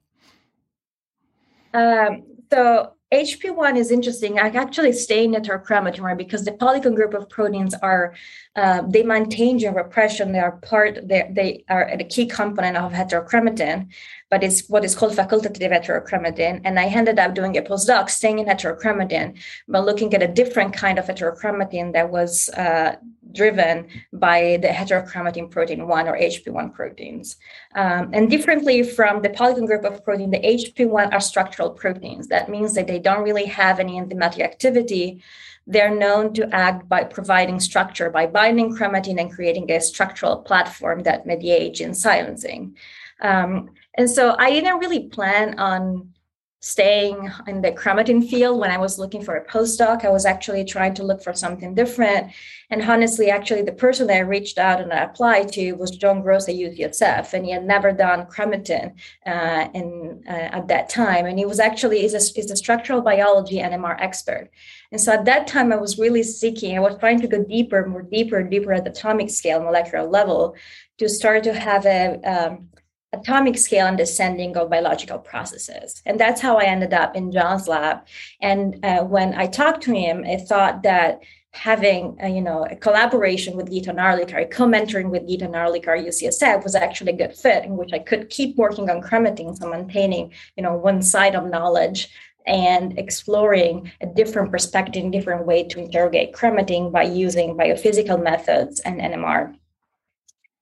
um, 1.73 2.23
so 2.51 2.93
HP1 3.13 3.77
is 3.77 3.89
interesting. 3.89 4.37
I 4.37 4.49
actually 4.49 4.91
stay 4.91 5.23
in 5.23 5.31
heterochromatin 5.31 6.17
because 6.17 6.43
the 6.43 6.51
polycomb 6.51 6.95
group 6.95 7.13
of 7.13 7.29
proteins 7.29 7.73
are 7.75 8.13
uh, 8.57 8.81
they 8.85 9.01
maintain 9.01 9.57
gene 9.59 9.73
repression. 9.73 10.33
They 10.33 10.39
are 10.39 10.57
part. 10.57 11.07
They 11.07 11.29
they 11.31 11.63
are 11.69 11.83
a 11.87 12.03
key 12.03 12.25
component 12.25 12.75
of 12.75 12.91
heterochromatin, 12.91 13.87
but 14.29 14.43
it's 14.43 14.67
what 14.67 14.83
is 14.83 14.93
called 14.93 15.13
facultative 15.13 15.71
heterochromatin. 15.71 16.61
And 16.65 16.77
I 16.77 16.87
ended 16.87 17.17
up 17.17 17.33
doing 17.33 17.55
a 17.55 17.61
postdoc 17.61 18.09
staying 18.09 18.39
in 18.39 18.45
heterochromatin, 18.45 19.39
but 19.69 19.85
looking 19.85 20.13
at 20.13 20.21
a 20.21 20.27
different 20.27 20.73
kind 20.73 20.99
of 20.99 21.05
heterochromatin 21.05 21.93
that 21.93 22.11
was 22.11 22.49
uh, 22.49 22.97
driven 23.31 23.87
by 24.13 24.57
the 24.61 24.67
heterochromatin 24.67 25.49
protein 25.49 25.87
1 25.87 26.07
or 26.07 26.17
HP1 26.17 26.73
proteins. 26.73 27.37
Um, 27.75 28.09
and 28.13 28.29
differently 28.29 28.83
from 28.83 29.21
the 29.21 29.29
polycomb 29.29 29.67
group 29.67 29.83
of 29.83 30.03
protein, 30.03 30.31
the 30.31 30.39
HP1 30.39 31.13
are 31.13 31.21
structural 31.21 31.71
proteins. 31.71 32.27
That 32.27 32.49
means 32.49 32.73
that 32.75 32.87
they 32.87 32.99
don't 32.99 33.23
really 33.23 33.45
have 33.45 33.79
any 33.79 33.99
enzymatic 33.99 34.41
activity. 34.41 35.23
They're 35.65 35.93
known 35.93 36.33
to 36.35 36.47
act 36.55 36.87
by 36.87 37.03
providing 37.03 37.59
structure, 37.59 38.09
by 38.09 38.27
binding 38.27 38.75
chromatin 38.75 39.19
and 39.19 39.31
creating 39.31 39.69
a 39.71 39.81
structural 39.81 40.37
platform 40.37 41.03
that 41.03 41.25
mediates 41.25 41.79
gene 41.79 41.93
silencing. 41.93 42.77
Um, 43.21 43.71
and 43.97 44.09
so 44.09 44.35
I 44.37 44.51
didn't 44.51 44.79
really 44.79 45.09
plan 45.09 45.59
on 45.59 46.13
staying 46.59 47.29
in 47.45 47.61
the 47.61 47.71
chromatin 47.71 48.27
field 48.27 48.59
when 48.59 48.71
I 48.71 48.79
was 48.79 48.97
looking 48.97 49.23
for 49.23 49.35
a 49.35 49.45
postdoc. 49.45 50.03
I 50.03 50.09
was 50.09 50.25
actually 50.25 50.65
trying 50.65 50.95
to 50.95 51.03
look 51.03 51.21
for 51.21 51.33
something 51.33 51.75
different. 51.75 52.31
And 52.71 52.81
honestly, 52.81 53.29
actually, 53.29 53.61
the 53.61 53.71
person 53.71 54.07
that 54.07 54.17
I 54.17 54.21
reached 54.21 54.57
out 54.57 54.81
and 54.81 54.91
I 54.91 55.03
applied 55.03 55.51
to 55.53 55.73
was 55.73 55.91
John 55.91 56.21
Gross 56.21 56.49
at 56.49 56.55
UCSF, 56.55 57.33
and 57.33 57.45
he 57.45 57.51
had 57.51 57.63
never 57.63 57.91
done 57.91 58.25
chromatin 58.25 58.93
uh, 59.25 59.67
in, 59.73 60.23
uh, 60.27 60.31
at 60.31 60.67
that 60.67 60.89
time. 60.89 61.27
And 61.27 61.37
he 61.37 61.45
was 61.45 61.59
actually 61.59 62.03
is 62.03 62.13
a, 62.13 62.39
a 62.39 62.57
structural 62.57 63.01
biology 63.01 63.59
NMR 63.59 63.95
expert. 63.99 64.49
And 64.91 64.99
so 64.99 65.13
at 65.13 65.25
that 65.25 65.47
time, 65.47 65.71
I 65.71 65.77
was 65.77 65.99
really 65.99 66.23
seeking, 66.23 66.75
I 66.75 66.81
was 66.81 66.97
trying 66.99 67.21
to 67.21 67.27
go 67.27 67.43
deeper, 67.43 67.85
more 67.85 68.01
deeper, 68.01 68.41
deeper 68.41 68.73
at 68.73 68.83
the 68.83 68.89
atomic 68.89 69.29
scale, 69.29 69.61
molecular 69.61 70.07
level, 70.07 70.55
to 70.97 71.07
start 71.07 71.43
to 71.43 71.53
have 71.53 71.85
a 71.85 72.19
um, 72.23 72.69
atomic 73.13 73.57
scale 73.57 73.87
understanding 73.87 74.55
of 74.57 74.69
biological 74.69 75.17
processes. 75.17 76.01
And 76.05 76.19
that's 76.19 76.41
how 76.41 76.57
I 76.57 76.65
ended 76.65 76.93
up 76.93 77.15
in 77.15 77.31
John's 77.31 77.67
lab. 77.67 77.99
And 78.41 78.83
uh, 78.83 79.03
when 79.03 79.33
I 79.33 79.47
talked 79.47 79.83
to 79.83 79.93
him, 79.93 80.25
I 80.27 80.37
thought 80.37 80.83
that 80.83 81.21
having 81.51 82.15
a, 82.21 82.29
you 82.29 82.41
know 82.41 82.65
a 82.69 82.75
collaboration 82.75 83.57
with 83.57 83.69
Geeta 83.69 83.93
Narlikar, 83.93 84.49
co-mentoring 84.51 85.09
with 85.09 85.27
Geeta 85.27 85.49
Narlikar 85.49 86.05
UCSF 86.05 86.63
was 86.63 86.75
actually 86.75 87.13
a 87.13 87.17
good 87.17 87.35
fit 87.35 87.65
in 87.65 87.77
which 87.77 87.93
I 87.93 87.99
could 87.99 88.29
keep 88.29 88.55
working 88.57 88.89
on 88.89 89.01
chromatin, 89.01 89.57
so 89.57 89.69
maintaining 89.69 90.31
you 90.55 90.63
know 90.63 90.75
one 90.75 91.01
side 91.01 91.35
of 91.35 91.49
knowledge 91.49 92.09
and 92.45 92.97
exploring 92.97 93.91
a 94.01 94.07
different 94.07 94.51
perspective, 94.51 95.11
different 95.11 95.45
way 95.45 95.63
to 95.63 95.79
interrogate 95.79 96.33
chromatin 96.33 96.91
by 96.91 97.03
using 97.03 97.57
biophysical 97.57 98.21
methods 98.23 98.79
and 98.81 99.01
NMR. 99.01 99.53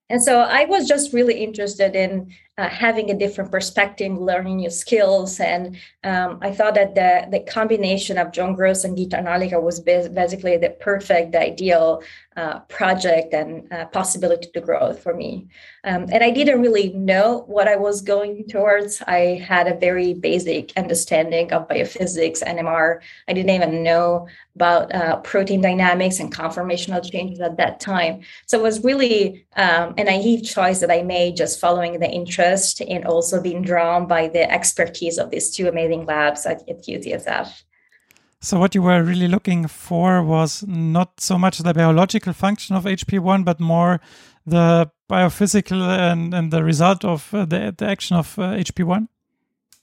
And 0.08 0.22
so 0.22 0.40
I 0.40 0.66
was 0.66 0.86
just 0.86 1.12
really 1.12 1.42
interested 1.42 1.96
in 1.96 2.32
uh, 2.58 2.68
having 2.68 3.10
a 3.10 3.18
different 3.18 3.50
perspective, 3.50 4.12
learning 4.16 4.56
new 4.56 4.70
skills. 4.70 5.40
And 5.40 5.76
um, 6.04 6.38
I 6.40 6.52
thought 6.52 6.74
that 6.74 6.94
the, 6.94 7.26
the 7.30 7.40
combination 7.44 8.16
of 8.16 8.32
John 8.32 8.54
Gross 8.54 8.84
and 8.84 8.96
Geeta 8.96 9.22
Narlikar 9.22 9.62
was 9.62 9.80
basically 9.80 10.56
the 10.56 10.70
perfect, 10.70 11.32
the 11.32 11.40
ideal 11.40 12.02
uh, 12.36 12.60
project 12.60 13.32
and 13.32 13.70
uh, 13.72 13.86
possibility 13.86 14.48
to 14.52 14.60
grow 14.60 14.92
for 14.92 15.14
me. 15.14 15.48
Um, 15.84 16.06
and 16.12 16.22
I 16.22 16.30
didn't 16.30 16.60
really 16.60 16.92
know 16.92 17.44
what 17.46 17.68
I 17.68 17.76
was 17.76 18.02
going 18.02 18.46
towards. 18.48 19.02
I 19.06 19.42
had 19.46 19.68
a 19.68 19.78
very 19.78 20.14
basic 20.14 20.72
understanding 20.76 21.52
of 21.52 21.68
biophysics, 21.68 22.42
NMR. 22.42 23.00
I 23.28 23.32
didn't 23.32 23.50
even 23.50 23.82
know 23.82 24.28
about 24.54 24.94
uh, 24.94 25.16
protein 25.20 25.60
dynamics 25.60 26.20
and 26.20 26.34
conformational 26.34 27.10
changes 27.10 27.40
at 27.40 27.56
that 27.58 27.80
time. 27.80 28.20
So 28.46 28.58
it 28.58 28.62
was 28.62 28.84
really 28.84 29.46
um, 29.56 29.94
a 29.96 30.04
naive 30.04 30.44
choice 30.44 30.80
that 30.80 30.90
I 30.90 31.02
made 31.02 31.36
just 31.36 31.60
following 31.60 32.00
the 32.00 32.08
interest 32.08 32.45
and 32.88 33.04
also 33.04 33.40
being 33.40 33.62
drawn 33.62 34.06
by 34.06 34.28
the 34.28 34.50
expertise 34.50 35.18
of 35.18 35.30
these 35.30 35.50
two 35.50 35.68
amazing 35.68 36.06
labs 36.06 36.46
at, 36.46 36.68
at 36.68 36.84
UCSF. 36.84 37.62
So 38.40 38.58
what 38.58 38.74
you 38.74 38.82
were 38.82 39.02
really 39.02 39.28
looking 39.28 39.66
for 39.66 40.22
was 40.22 40.62
not 40.66 41.20
so 41.20 41.38
much 41.38 41.58
the 41.58 41.74
biological 41.74 42.32
function 42.32 42.76
of 42.76 42.84
HP1, 42.84 43.44
but 43.44 43.58
more 43.58 44.00
the 44.46 44.90
biophysical 45.10 45.80
and, 45.82 46.34
and 46.34 46.52
the 46.52 46.62
result 46.62 47.04
of 47.04 47.32
uh, 47.34 47.44
the, 47.44 47.74
the 47.76 47.86
action 47.86 48.16
of 48.16 48.38
uh, 48.38 48.52
HP1? 48.52 49.08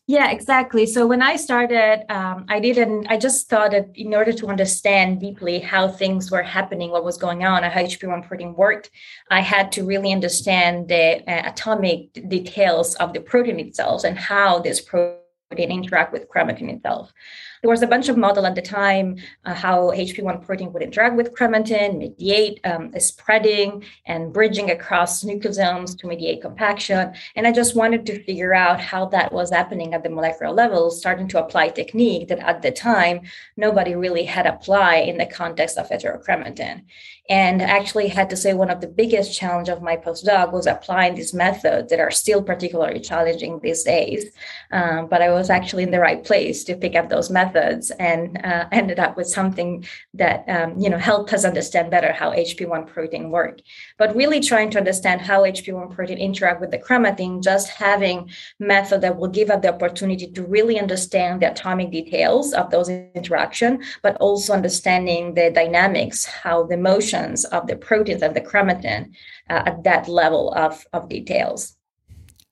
Yeah, 0.05 0.31
exactly. 0.31 0.85
So 0.85 1.07
when 1.07 1.21
I 1.21 1.37
started, 1.37 2.03
um, 2.09 2.45
I 2.49 2.59
didn't, 2.59 3.07
I 3.09 3.17
just 3.17 3.49
thought 3.49 3.71
that 3.71 3.87
in 3.95 4.13
order 4.13 4.33
to 4.33 4.47
understand 4.47 5.21
deeply 5.21 5.59
how 5.59 5.87
things 5.87 6.29
were 6.29 6.43
happening, 6.43 6.91
what 6.91 7.05
was 7.05 7.17
going 7.17 7.45
on, 7.45 7.63
and 7.63 7.71
how 7.71 7.81
HP1 7.81 8.27
protein 8.27 8.53
worked, 8.53 8.91
I 9.31 9.39
had 9.39 9.71
to 9.73 9.85
really 9.85 10.11
understand 10.11 10.89
the 10.89 11.23
uh, 11.25 11.49
atomic 11.49 12.11
details 12.27 12.95
of 12.95 13.13
the 13.13 13.21
protein 13.21 13.61
itself 13.61 14.03
and 14.03 14.19
how 14.19 14.59
this 14.59 14.81
protein 14.81 15.21
interact 15.71 16.11
with 16.11 16.27
chromatin 16.27 16.69
itself 16.69 17.13
there 17.63 17.71
was 17.71 17.81
a 17.81 17.87
bunch 17.87 18.09
of 18.09 18.17
model 18.17 18.45
at 18.45 18.55
the 18.55 18.61
time 18.61 19.15
uh, 19.45 19.53
how 19.53 19.91
HP1 19.91 20.45
protein 20.45 20.73
would 20.73 20.83
interact 20.83 21.15
with 21.15 21.33
chromatin, 21.33 21.97
mediate 21.97 22.59
um, 22.65 22.91
spreading 22.99 23.85
and 24.05 24.33
bridging 24.33 24.69
across 24.69 25.23
nucleosomes 25.23 25.97
to 25.97 26.05
mediate 26.05 26.41
compaction. 26.41 27.13
And 27.37 27.47
I 27.47 27.53
just 27.53 27.73
wanted 27.73 28.05
to 28.07 28.21
figure 28.25 28.53
out 28.53 28.81
how 28.81 29.05
that 29.07 29.31
was 29.31 29.49
happening 29.49 29.93
at 29.93 30.03
the 30.03 30.09
molecular 30.09 30.51
level, 30.51 30.91
starting 30.91 31.29
to 31.29 31.41
apply 31.41 31.69
technique 31.69 32.27
that 32.27 32.39
at 32.39 32.61
the 32.61 32.71
time 32.71 33.21
nobody 33.55 33.95
really 33.95 34.25
had 34.25 34.45
applied 34.45 35.07
in 35.07 35.17
the 35.17 35.25
context 35.25 35.77
of 35.77 35.89
heterochromatin. 35.89 36.83
And 37.29 37.61
actually 37.61 38.09
had 38.09 38.29
to 38.31 38.35
say 38.35 38.53
one 38.53 38.69
of 38.69 38.81
the 38.81 38.87
biggest 38.87 39.33
challenge 39.33 39.69
of 39.69 39.81
my 39.81 39.95
postdoc 39.95 40.51
was 40.51 40.67
applying 40.67 41.15
these 41.15 41.33
methods 41.33 41.89
that 41.89 42.01
are 42.01 42.11
still 42.11 42.43
particularly 42.43 42.99
challenging 42.99 43.61
these 43.63 43.83
days. 43.83 44.25
Um, 44.73 45.07
but 45.07 45.21
I 45.21 45.31
was 45.31 45.49
actually 45.49 45.83
in 45.83 45.91
the 45.91 46.01
right 46.01 46.21
place 46.21 46.65
to 46.65 46.75
pick 46.75 46.95
up 46.97 47.07
those 47.07 47.29
methods 47.29 47.52
and 47.55 48.43
uh, 48.43 48.67
ended 48.71 48.99
up 48.99 49.17
with 49.17 49.27
something 49.27 49.85
that 50.13 50.43
um, 50.47 50.79
you 50.79 50.89
know 50.89 50.97
helped 50.97 51.33
us 51.33 51.45
understand 51.45 51.91
better 51.91 52.11
how 52.11 52.31
HP1 52.31 52.87
protein 52.87 53.29
work. 53.29 53.59
But 53.97 54.15
really 54.15 54.39
trying 54.39 54.71
to 54.71 54.77
understand 54.77 55.21
how 55.21 55.41
HP1 55.43 55.95
protein 55.95 56.17
interact 56.17 56.61
with 56.61 56.71
the 56.71 56.79
chromatin, 56.79 57.43
just 57.43 57.69
having 57.69 58.29
method 58.59 59.01
that 59.01 59.17
will 59.17 59.29
give 59.29 59.49
us 59.49 59.61
the 59.61 59.73
opportunity 59.73 60.27
to 60.27 60.43
really 60.43 60.79
understand 60.79 61.41
the 61.41 61.51
atomic 61.51 61.91
details 61.91 62.53
of 62.53 62.69
those 62.71 62.89
interaction, 62.89 63.83
but 64.01 64.17
also 64.17 64.53
understanding 64.53 65.33
the 65.33 65.51
dynamics, 65.51 66.25
how 66.25 66.63
the 66.63 66.77
motions 66.77 67.45
of 67.45 67.67
the 67.67 67.75
proteins 67.75 68.21
and 68.21 68.35
the 68.35 68.41
chromatin 68.41 69.13
uh, 69.49 69.63
at 69.65 69.83
that 69.83 70.07
level 70.07 70.53
of, 70.53 70.85
of 70.93 71.09
details. 71.09 71.75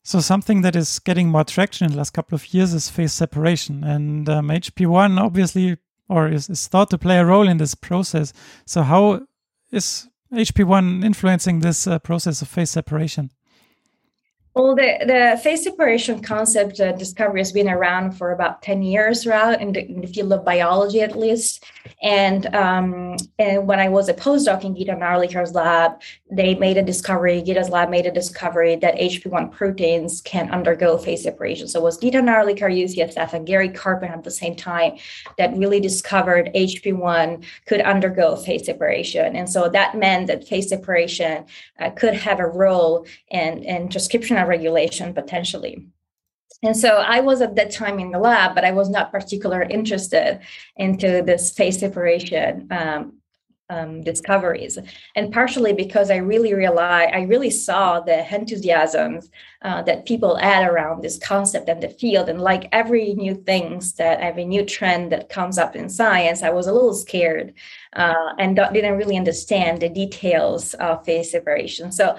So 0.04 0.20
something 0.20 0.62
that 0.62 0.76
is 0.76 1.00
getting 1.00 1.30
more 1.30 1.44
traction 1.44 1.86
in 1.86 1.92
the 1.92 1.98
last 1.98 2.12
couple 2.12 2.36
of 2.36 2.54
years 2.54 2.74
is 2.74 2.90
phase 2.90 3.14
separation, 3.14 3.84
and 3.84 4.28
um, 4.28 4.48
HP1 4.50 5.20
obviously, 5.20 5.78
or 6.10 6.28
is, 6.28 6.50
is 6.50 6.68
thought 6.68 6.90
to 6.90 6.98
play 6.98 7.20
a 7.20 7.26
role 7.26 7.48
in 7.48 7.58
this 7.58 7.76
process. 7.76 8.34
So 8.66 8.82
how 8.82 9.28
is 9.72 10.08
HP1 10.34 11.04
influencing 11.04 11.60
this 11.60 11.86
uh, 11.86 12.00
process 12.00 12.42
of 12.42 12.48
phase 12.48 12.72
separation? 12.72 13.32
Well, 14.54 14.76
the, 14.76 14.98
the 15.08 15.40
phase 15.42 15.64
separation 15.64 16.22
concept 16.22 16.82
uh, 16.82 16.92
discovery 16.92 17.40
has 17.40 17.54
been 17.54 17.70
around 17.70 18.12
for 18.18 18.34
about 18.34 18.62
10 18.62 18.82
years, 18.82 19.26
right, 19.26 19.60
in 19.60 19.72
the, 19.72 19.88
in 19.88 20.02
the 20.02 20.08
field 20.08 20.34
of 20.34 20.44
biology 20.44 21.00
at 21.00 21.18
least. 21.18 21.64
And, 22.04 22.54
um, 22.54 23.16
and 23.40 23.66
when 23.66 23.80
I 23.80 23.88
was 23.88 24.10
a 24.10 24.14
postdoc 24.14 24.66
in 24.66 24.76
Geeta 24.76 25.00
Narlikar's 25.00 25.54
lab, 25.54 26.02
they 26.30 26.56
made 26.56 26.76
a 26.76 26.84
discovery, 26.84 27.42
Geeta's 27.42 27.70
lab 27.70 27.90
made 27.90 28.06
a 28.06 28.12
discovery 28.12 28.76
that 28.76 28.96
HP1 28.96 29.54
proteins 29.54 30.20
can 30.20 30.52
undergo 30.52 30.98
phase 30.98 31.24
separation. 31.24 31.70
So 31.70 31.80
it 31.80 31.84
was 31.84 31.98
Gita 31.98 32.18
Narlikar, 32.18 32.70
UCSF, 32.72 33.32
and 33.32 33.48
Gary 33.48 33.70
Karpen 33.70 34.12
at 34.12 34.26
the 34.26 34.32
same 34.32 34.58
time 34.58 34.98
that 35.38 35.56
really 35.56 35.80
discovered 35.80 36.52
HP1 36.54 37.46
could 37.68 37.80
undergo 37.80 38.36
phase 38.36 38.66
separation. 38.66 39.38
And 39.38 39.50
so 39.50 39.70
that 39.70 39.96
meant 39.96 40.28
that 40.28 40.46
phase 40.46 40.68
separation 40.68 41.46
uh, 41.80 41.92
could 41.92 42.16
have 42.16 42.42
a 42.42 42.48
role 42.48 43.08
in, 43.30 43.64
in 43.64 43.88
transcription 43.88 44.41
regulation 44.48 45.14
potentially. 45.14 45.88
And 46.64 46.78
so 46.78 46.98
I 46.98 47.22
was 47.22 47.42
at 47.42 47.56
that 47.56 47.72
time 47.72 48.00
in 48.00 48.12
the 48.12 48.20
lab, 48.20 48.54
but 48.54 48.66
I 48.66 48.72
was 48.72 48.90
not 48.90 49.12
particularly 49.12 49.74
interested 49.74 50.40
into 50.76 51.24
this 51.26 51.52
phase 51.52 51.80
separation 51.80 52.68
um, 52.70 53.14
um, 53.72 54.02
discoveries, 54.02 54.78
and 55.16 55.32
partially 55.32 55.72
because 55.72 56.12
I 56.12 56.18
really 56.18 56.54
realized 56.54 57.16
I 57.16 57.22
really 57.22 57.50
saw 57.50 58.02
the 58.02 58.20
enthusiasms 58.36 59.30
uh, 59.62 59.82
that 59.84 60.06
people 60.06 60.38
add 60.40 60.70
around 60.70 61.02
this 61.02 61.18
concept 61.18 61.70
and 61.70 61.82
the 61.82 61.88
field, 61.88 62.28
and 62.28 62.42
like 62.42 62.68
every 62.74 63.14
new 63.14 63.34
things 63.34 63.94
that 63.94 64.20
every 64.20 64.44
new 64.44 64.66
trend 64.66 65.14
that 65.14 65.30
comes 65.30 65.58
up 65.58 65.76
in 65.76 65.88
science, 65.88 66.44
I 66.44 66.50
was 66.50 66.68
a 66.68 66.74
little 66.74 66.94
scared 66.94 67.54
uh, 67.96 68.34
and 68.38 68.58
didn't 68.58 68.98
really 68.98 69.18
understand 69.18 69.82
the 69.82 69.90
details 69.90 70.74
of 70.76 71.06
phase 71.06 71.32
separation. 71.32 71.94
So 71.94 72.18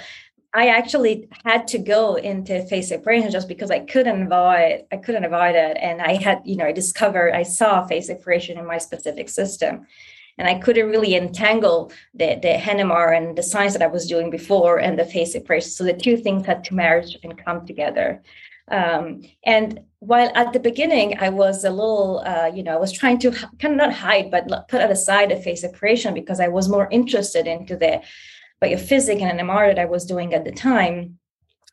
I 0.54 0.68
actually 0.68 1.28
had 1.44 1.66
to 1.68 1.78
go 1.78 2.16
into 2.16 2.64
phase 2.66 2.88
separation 2.88 3.30
just 3.30 3.48
because 3.48 3.70
I 3.70 3.80
couldn't 3.80 4.24
avoid 4.24 4.84
I 4.92 4.96
couldn't 4.98 5.24
avoid 5.24 5.54
it, 5.54 5.78
and 5.80 6.02
I 6.02 6.14
had 6.14 6.42
you 6.44 6.56
know 6.56 6.66
I 6.66 6.72
discovered 6.72 7.32
I 7.32 7.42
saw 7.42 7.86
phase 7.86 8.08
separation 8.08 8.58
in 8.58 8.66
my 8.66 8.78
specific 8.78 9.30
system, 9.30 9.86
and 10.36 10.46
I 10.46 10.58
couldn't 10.58 10.90
really 10.90 11.14
entangle 11.14 11.90
the 12.14 12.38
the 12.42 12.58
NMR 12.58 13.16
and 13.16 13.36
the 13.36 13.42
science 13.42 13.72
that 13.72 13.82
I 13.82 13.86
was 13.86 14.06
doing 14.06 14.30
before 14.30 14.78
and 14.78 14.98
the 14.98 15.06
phase 15.06 15.32
separation. 15.32 15.70
So 15.70 15.84
the 15.84 15.94
two 15.94 16.18
things 16.18 16.46
had 16.46 16.64
to 16.64 16.74
merge 16.74 17.16
and 17.22 17.42
come 17.42 17.66
together. 17.66 18.22
Um, 18.68 19.22
and 19.44 19.80
while 19.98 20.30
at 20.34 20.52
the 20.52 20.60
beginning 20.60 21.18
I 21.18 21.30
was 21.30 21.64
a 21.64 21.70
little, 21.70 22.22
uh, 22.24 22.50
you 22.54 22.62
know, 22.62 22.74
I 22.74 22.80
was 22.80 22.92
trying 22.92 23.18
to 23.20 23.30
kind 23.30 23.74
of 23.74 23.76
not 23.76 23.92
hide, 23.92 24.30
but 24.30 24.68
put 24.68 24.82
aside 24.82 25.30
the 25.30 25.36
phase 25.36 25.62
separation 25.62 26.14
because 26.14 26.40
I 26.40 26.48
was 26.48 26.68
more 26.68 26.88
interested 26.90 27.46
into 27.46 27.76
the 27.76 28.02
biophysics 28.62 29.20
and 29.20 29.40
an 29.40 29.46
NMR 29.46 29.74
that 29.74 29.78
I 29.78 29.86
was 29.86 30.06
doing 30.06 30.34
at 30.34 30.44
the 30.44 30.52
time, 30.52 31.18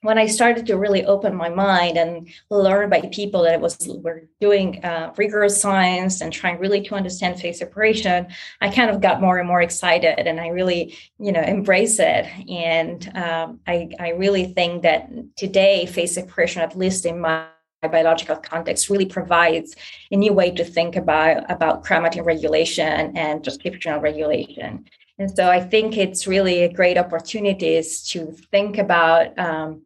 when 0.02 0.18
I 0.18 0.28
started 0.28 0.66
to 0.68 0.78
really 0.78 1.06
open 1.06 1.36
my 1.36 1.50
mind 1.50 1.98
and 1.98 2.30
learn 2.50 2.90
by 2.90 3.02
people 3.12 3.44
that 3.44 3.60
was 3.60 3.78
were 4.02 4.24
doing 4.40 4.84
uh, 4.84 5.14
rigorous 5.18 5.62
science 5.62 6.22
and 6.22 6.32
trying 6.32 6.58
really 6.58 6.82
to 6.84 6.96
understand 6.96 7.40
phase 7.40 7.60
separation, 7.60 8.28
I 8.62 8.70
kind 8.70 8.90
of 8.90 9.02
got 9.02 9.20
more 9.20 9.40
and 9.40 9.48
more 9.48 9.62
excited, 9.62 10.26
and 10.26 10.40
I 10.40 10.48
really, 10.48 10.98
you 11.20 11.34
know, 11.34 11.42
embrace 11.42 12.00
it. 12.00 12.26
And 12.50 13.12
um, 13.16 13.60
I, 13.68 13.90
I 14.00 14.10
really 14.12 14.46
think 14.54 14.84
that 14.84 15.10
today 15.36 15.86
phase 15.86 16.14
separation, 16.14 16.62
at 16.62 16.78
least 16.78 17.06
in 17.06 17.20
my 17.20 17.48
biological 17.82 18.36
context 18.36 18.90
really 18.90 19.06
provides 19.06 19.74
a 20.12 20.16
new 20.18 20.34
way 20.34 20.52
to 20.52 20.66
think 20.66 20.98
about 20.98 21.50
about 21.50 21.86
chromatin 21.86 22.26
regulation 22.26 23.16
and 23.16 23.42
transcriptional 23.42 24.02
regulation. 24.02 24.86
And 25.20 25.30
so 25.36 25.50
I 25.50 25.60
think 25.60 25.98
it's 25.98 26.26
really 26.26 26.64
a 26.64 26.72
great 26.72 26.98
opportunity 26.98 27.82
to 27.84 28.32
think 28.52 28.78
about 28.78 29.38
um, 29.38 29.82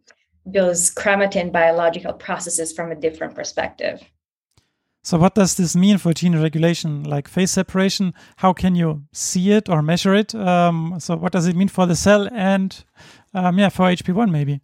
those 0.46 0.94
chromatin 0.94 1.52
biological 1.52 2.14
processes 2.14 2.72
from 2.72 2.92
a 2.92 2.96
different 2.96 3.34
perspective. 3.34 4.02
So, 5.06 5.18
what 5.18 5.36
does 5.36 5.56
this 5.56 5.76
mean 5.76 5.98
for 5.98 6.14
gene 6.14 6.42
regulation, 6.42 7.04
like 7.04 7.28
phase 7.28 7.52
separation? 7.52 8.14
How 8.38 8.54
can 8.54 8.76
you 8.76 9.04
see 9.12 9.52
it 9.52 9.68
or 9.68 9.82
measure 9.82 10.14
it? 10.14 10.34
Um, 10.34 10.96
so, 11.00 11.18
what 11.18 11.34
does 11.34 11.46
it 11.46 11.58
mean 11.58 11.68
for 11.68 11.86
the 11.86 11.96
cell 11.96 12.30
and, 12.32 12.86
um, 13.34 13.60
yeah, 13.60 13.68
for 13.68 13.90
HP1 13.90 14.32
maybe? 14.32 14.62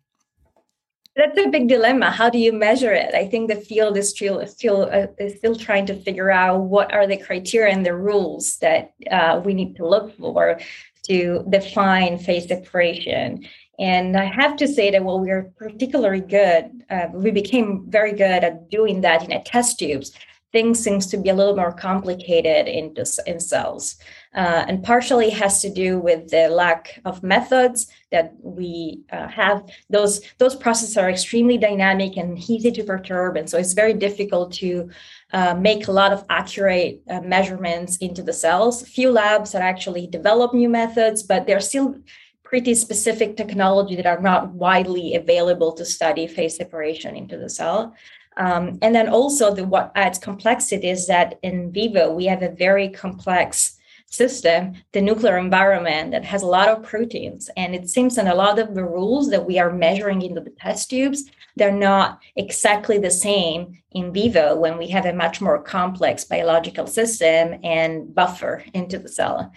That's 1.20 1.38
a 1.38 1.50
big 1.50 1.68
dilemma. 1.68 2.12
How 2.12 2.30
do 2.30 2.38
you 2.38 2.54
measure 2.54 2.94
it? 2.94 3.14
I 3.14 3.28
think 3.28 3.50
the 3.50 3.58
field 3.58 3.98
is 3.98 4.10
still 4.10 4.48
still 4.48 4.84
uh, 4.90 5.08
is 5.18 5.36
still 5.36 5.54
trying 5.54 5.86
to 5.88 5.96
figure 6.06 6.32
out 6.32 6.62
what 6.62 6.94
are 6.94 7.06
the 7.06 7.18
criteria 7.18 7.74
and 7.74 7.86
the 7.86 7.94
rules 7.94 8.56
that 8.60 8.94
uh, 9.12 9.42
we 9.44 9.54
need 9.54 9.76
to 9.76 9.86
look 9.86 10.16
for 10.16 10.62
to 11.10 11.44
define 11.50 12.20
phase 12.20 12.48
separation. 12.48 13.46
And 13.80 14.16
I 14.16 14.26
have 14.42 14.56
to 14.62 14.68
say 14.68 14.92
that 14.92 15.04
while 15.04 15.20
we 15.20 15.30
are 15.32 15.52
particularly 15.58 16.22
good, 16.22 16.64
uh, 16.90 17.08
we 17.12 17.32
became 17.32 17.86
very 17.90 18.14
good 18.14 18.42
at 18.46 18.70
doing 18.70 19.02
that 19.02 19.30
in 19.30 19.44
test 19.44 19.78
tubes 19.78 20.14
things 20.52 20.80
seems 20.80 21.06
to 21.08 21.18
be 21.18 21.30
a 21.30 21.34
little 21.34 21.56
more 21.56 21.72
complicated 21.72 22.68
in, 22.68 22.96
in 23.28 23.40
cells 23.40 23.98
uh, 24.36 24.64
and 24.68 24.84
partially 24.84 25.32
has 25.32 25.62
to 25.62 25.74
do 25.74 26.00
with 26.00 26.30
the 26.30 26.48
lack 26.50 27.02
of 27.04 27.24
methods 27.24 27.88
that 28.12 28.34
we 28.42 29.02
uh, 29.12 29.28
have. 29.28 29.68
Those 29.90 30.22
those 30.38 30.56
processes 30.56 30.98
are 30.98 31.10
extremely 31.10 31.58
dynamic 31.58 32.16
and 32.16 32.38
easy 32.38 32.72
to 32.72 32.84
perturb 32.84 33.38
and 33.38 33.50
so 33.50 33.58
it's 33.58 33.74
very 33.74 33.94
difficult 33.94 34.54
to 34.54 34.90
uh, 35.34 35.56
make 35.56 35.88
a 35.88 35.92
lot 35.92 36.14
of 36.14 36.26
accurate 36.30 37.02
uh, 37.10 37.22
measurements 37.22 37.98
into 37.98 38.22
the 38.22 38.34
cells. 38.34 38.88
Few 38.88 39.12
labs 39.12 39.52
that 39.54 39.64
actually 39.64 40.06
develop 40.06 40.54
new 40.54 40.70
methods 40.70 41.24
but 41.24 41.48
they're 41.48 41.60
still 41.60 41.96
pretty 42.44 42.76
specific 42.76 43.36
technology 43.36 43.96
that 43.96 44.08
are 44.08 44.22
not 44.22 44.50
widely 44.54 45.16
available 45.16 45.72
to 45.72 45.86
study 45.86 46.26
phase 46.26 46.56
separation 46.56 47.16
into 47.16 47.38
the 47.38 47.50
cell. 47.50 47.96
Um, 48.38 48.80
and 48.82 48.96
then 48.96 49.10
also 49.10 49.54
the 49.54 49.66
what 49.66 49.92
adds 49.96 50.18
complexity 50.18 50.90
is 50.90 51.08
that 51.08 51.38
in 51.44 51.72
vivo 51.72 52.12
we 52.12 52.26
have 52.26 52.42
a 52.42 52.50
very 52.50 52.90
complex 52.90 53.79
system, 54.10 54.74
the 54.92 55.02
nuclear 55.02 55.38
environment 55.38 56.12
that 56.12 56.26
has 56.26 56.42
a 56.42 56.48
lot 56.48 56.70
of 56.70 56.84
proteins. 56.84 57.50
And 57.56 57.76
it 57.76 57.90
seems 57.90 58.16
that 58.16 58.28
a 58.28 58.36
lot 58.36 58.60
of 58.60 58.74
the 58.74 58.84
rules 58.84 59.30
that 59.30 59.46
we 59.46 59.60
are 59.60 59.72
measuring 59.72 60.22
into 60.22 60.42
the 60.42 60.50
test 60.50 60.90
tubes, 60.90 61.26
they're 61.56 61.72
not 61.72 62.20
exactly 62.36 62.98
the 62.98 63.12
same 63.12 63.80
in 63.92 64.14
vivo 64.14 64.56
when 64.56 64.78
we 64.78 64.88
have 64.88 65.06
a 65.06 65.14
much 65.14 65.42
more 65.42 65.62
complex 65.62 66.24
biological 66.24 66.88
system 66.88 67.60
and 67.64 68.14
buffer 68.14 68.64
into 68.74 69.00
the 69.00 69.10
cell. 69.10 69.52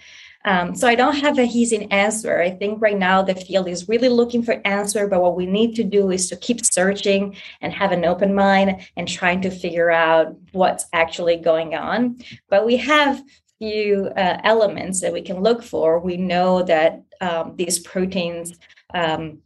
Um, 0.45 0.75
so 0.75 0.87
I 0.87 0.95
don't 0.95 1.15
have 1.15 1.39
a 1.39 1.43
easy 1.43 1.89
answer. 1.89 2.41
I 2.41 2.51
think 2.51 2.81
right 2.81 2.97
now 2.97 3.21
the 3.21 3.35
field 3.35 3.69
is 3.69 3.87
really 3.87 4.09
looking 4.09 4.43
for 4.43 4.61
answer, 4.65 5.07
but 5.07 5.21
what 5.21 5.37
we 5.37 5.45
need 5.45 5.73
to 5.75 5.83
do 5.83 6.11
is 6.11 6.29
to 6.29 6.35
keep 6.35 6.65
searching 6.65 7.37
and 7.61 7.71
have 7.71 7.93
an 7.93 8.03
open 8.03 8.35
mind 8.35 8.87
and 8.97 9.07
trying 9.07 9.41
to 9.43 9.49
figure 9.49 9.89
out 9.89 10.35
what's 10.51 10.85
actually 10.91 11.37
going 11.37 11.75
on. 11.75 12.17
But 12.49 12.65
we 12.65 12.75
have 12.77 13.23
few 13.63 14.11
uh, 14.17 14.37
elements 14.43 14.99
that 14.99 15.13
we 15.13 15.21
can 15.21 15.39
look 15.41 15.63
for. 15.63 15.97
We 15.97 16.17
know 16.17 16.63
that 16.63 17.03
um, 17.21 17.55
these 17.55 17.79
proteins. 17.79 18.47
Um, 18.93 19.39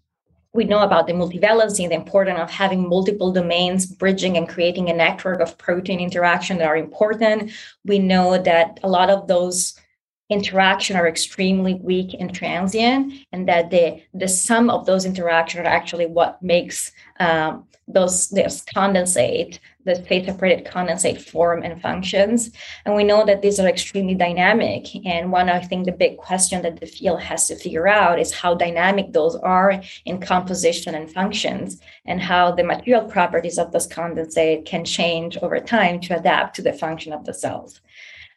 we 0.54 0.64
know 0.64 0.80
about 0.80 1.06
the 1.06 1.14
multivalency, 1.14 1.88
the 1.88 2.02
importance 2.04 2.40
of 2.40 2.50
having 2.50 2.90
multiple 2.90 3.32
domains 3.32 3.86
bridging 3.86 4.38
and 4.38 4.50
creating 4.50 4.90
a 4.90 4.94
network 4.94 5.40
of 5.40 5.56
protein 5.60 6.00
interaction 6.00 6.58
that 6.58 6.68
are 6.68 6.78
important. 6.88 7.52
We 7.86 8.00
know 8.00 8.28
that 8.42 8.80
a 8.82 8.90
lot 8.90 9.12
of 9.12 9.28
those 9.28 9.80
interaction 10.29 10.96
are 10.96 11.07
extremely 11.07 11.75
weak 11.75 12.15
and 12.19 12.34
transient 12.34 13.13
and 13.31 13.48
that 13.48 13.69
the 13.69 14.01
the 14.13 14.27
sum 14.27 14.69
of 14.69 14.86
those 14.86 15.05
interactions 15.05 15.65
are 15.65 15.69
actually 15.69 16.05
what 16.05 16.41
makes 16.41 16.91
um, 17.19 17.65
those 17.88 18.29
this 18.29 18.63
condensate 18.65 19.60
the 19.88 19.96
phase 19.96 20.25
separated 20.25 20.65
condensate 20.65 21.22
form 21.22 21.63
and 21.63 21.81
functions. 21.81 22.51
And 22.86 22.93
we 22.93 23.05
know 23.05 23.25
that 23.25 23.41
these 23.41 23.57
are 23.57 23.67
extremely 23.67 24.15
dynamic 24.15 24.84
and 25.05 25.31
one 25.31 25.50
i 25.50 25.62
think 25.62 25.86
the 25.86 25.93
big 25.93 26.17
question 26.17 26.62
that 26.62 26.79
the 26.79 26.86
field 26.86 27.22
has 27.22 27.48
to 27.48 27.55
figure 27.55 27.88
out 27.88 28.19
is 28.19 28.34
how 28.34 28.53
dynamic 28.53 29.13
those 29.13 29.38
are 29.38 29.81
in 30.05 30.19
composition 30.19 30.93
and 30.93 31.10
functions 31.10 31.79
and 32.05 32.19
how 32.22 32.51
the 32.51 32.63
material 32.63 33.05
properties 33.05 33.57
of 33.57 33.72
this 33.72 33.88
condensate 33.88 34.65
can 34.65 34.84
change 34.84 35.38
over 35.38 35.60
time 35.60 36.01
to 36.01 36.17
adapt 36.17 36.57
to 36.57 36.62
the 36.62 36.74
function 36.74 37.13
of 37.13 37.24
the 37.24 37.33
cells. 37.33 37.79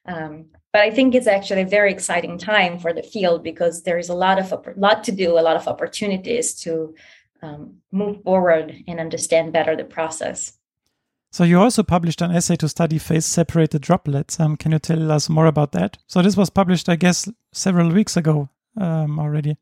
Um, 0.07 0.47
but 0.73 0.83
I 0.83 0.91
think 0.91 1.15
it's 1.15 1.27
actually 1.27 1.63
a 1.63 1.67
very 1.67 1.93
exciting 1.93 2.39
time 2.39 2.79
for 2.79 2.93
the 2.93 3.03
field 3.03 3.43
because 3.43 3.83
there 3.83 3.99
is 3.99 4.09
a 4.09 4.15
lot 4.15 4.39
of 4.39 4.53
a 4.53 4.61
lot 4.77 5.05
to 5.05 5.13
do, 5.13 5.39
a 5.39 5.41
lot 5.41 5.57
of 5.57 5.67
opportunities 5.67 6.55
to 6.61 6.95
um, 7.43 7.75
move 7.91 8.23
forward 8.23 8.75
and 8.87 9.01
understand 9.01 9.53
better 9.53 9.77
the 9.77 9.85
process. 9.85 10.53
So 11.33 11.45
you 11.45 11.61
also 11.61 11.83
published 11.83 12.23
an 12.23 12.33
assay 12.33 12.57
to 12.57 12.69
study 12.69 12.99
phase-separated 12.99 13.83
droplets. 13.83 14.41
Um, 14.41 14.57
can 14.57 14.73
you 14.73 14.81
tell 14.81 15.13
us 15.13 15.29
more 15.29 15.47
about 15.47 15.71
that? 15.73 15.97
So 16.09 16.23
this 16.23 16.37
was 16.37 16.51
published, 16.51 16.89
I 16.89 16.97
guess, 16.97 17.29
several 17.53 17.91
weeks 17.91 18.17
ago 18.17 18.49
um, 18.77 19.21
already. 19.21 19.57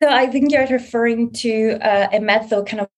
So 0.00 0.08
I 0.08 0.28
think 0.28 0.52
you're 0.52 0.68
referring 0.68 1.32
to 1.32 1.78
uh, 1.82 2.08
a 2.12 2.20
method 2.20 2.66
kind 2.66 2.82
of 2.82 2.88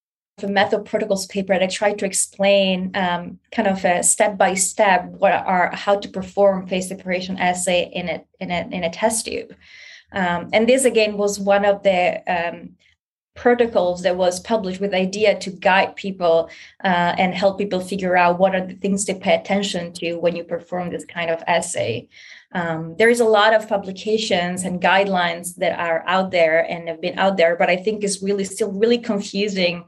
a 0.43 0.49
method 0.49 0.85
protocols 0.85 1.27
paper 1.27 1.55
that 1.55 1.63
I 1.63 1.67
tried 1.67 1.99
to 1.99 2.07
explain 2.07 2.91
um, 2.95 3.39
kind 3.53 3.69
of 3.69 3.85
a 3.85 4.03
step 4.03 4.37
by 4.37 4.55
step 4.55 5.07
what 5.07 5.33
are 5.33 5.71
how 5.75 5.97
to 5.97 6.09
perform 6.09 6.67
phase 6.67 6.89
separation 6.89 7.39
assay 7.39 7.91
in 7.93 8.09
a 8.09 8.25
in 8.41 8.51
a 8.51 8.69
in 8.71 8.85
a 8.85 8.91
test 8.91 9.27
tube. 9.27 9.55
Um, 10.13 10.49
and 10.53 10.69
this 10.69 10.85
again 10.85 11.17
was 11.17 11.39
one 11.39 11.65
of 11.65 11.83
the 11.83 12.23
um, 12.27 12.71
protocols 13.37 14.03
that 14.03 14.17
was 14.17 14.41
published 14.41 14.81
with 14.81 14.91
the 14.91 14.99
idea 14.99 15.39
to 15.39 15.51
guide 15.51 15.97
people 15.97 16.51
uh, 16.85 17.15
and 17.17 17.35
help 17.35 17.59
people 17.59 17.81
figure 17.81 18.17
out 18.17 18.39
what 18.39 18.55
are 18.55 18.67
the 18.67 18.75
things 18.75 19.05
to 19.05 19.15
pay 19.15 19.35
attention 19.35 19.93
to 19.93 20.17
when 20.17 20.37
you 20.37 20.45
perform 20.45 20.91
this 20.91 21.05
kind 21.05 21.31
of 21.31 21.43
assay. 21.47 22.09
Um, 22.53 22.97
there 22.99 23.09
is 23.09 23.21
a 23.21 23.25
lot 23.25 23.55
of 23.55 23.69
publications 23.69 24.65
and 24.65 24.83
guidelines 24.83 25.55
that 25.57 25.79
are 25.79 26.03
out 26.07 26.33
there 26.33 26.69
and 26.69 26.89
have 26.89 27.01
been 27.01 27.19
out 27.19 27.37
there, 27.37 27.57
but 27.57 27.71
I 27.71 27.77
think 27.77 28.03
is 28.03 28.23
really 28.23 28.45
still 28.45 28.73
really 28.73 28.99
confusing 28.99 29.85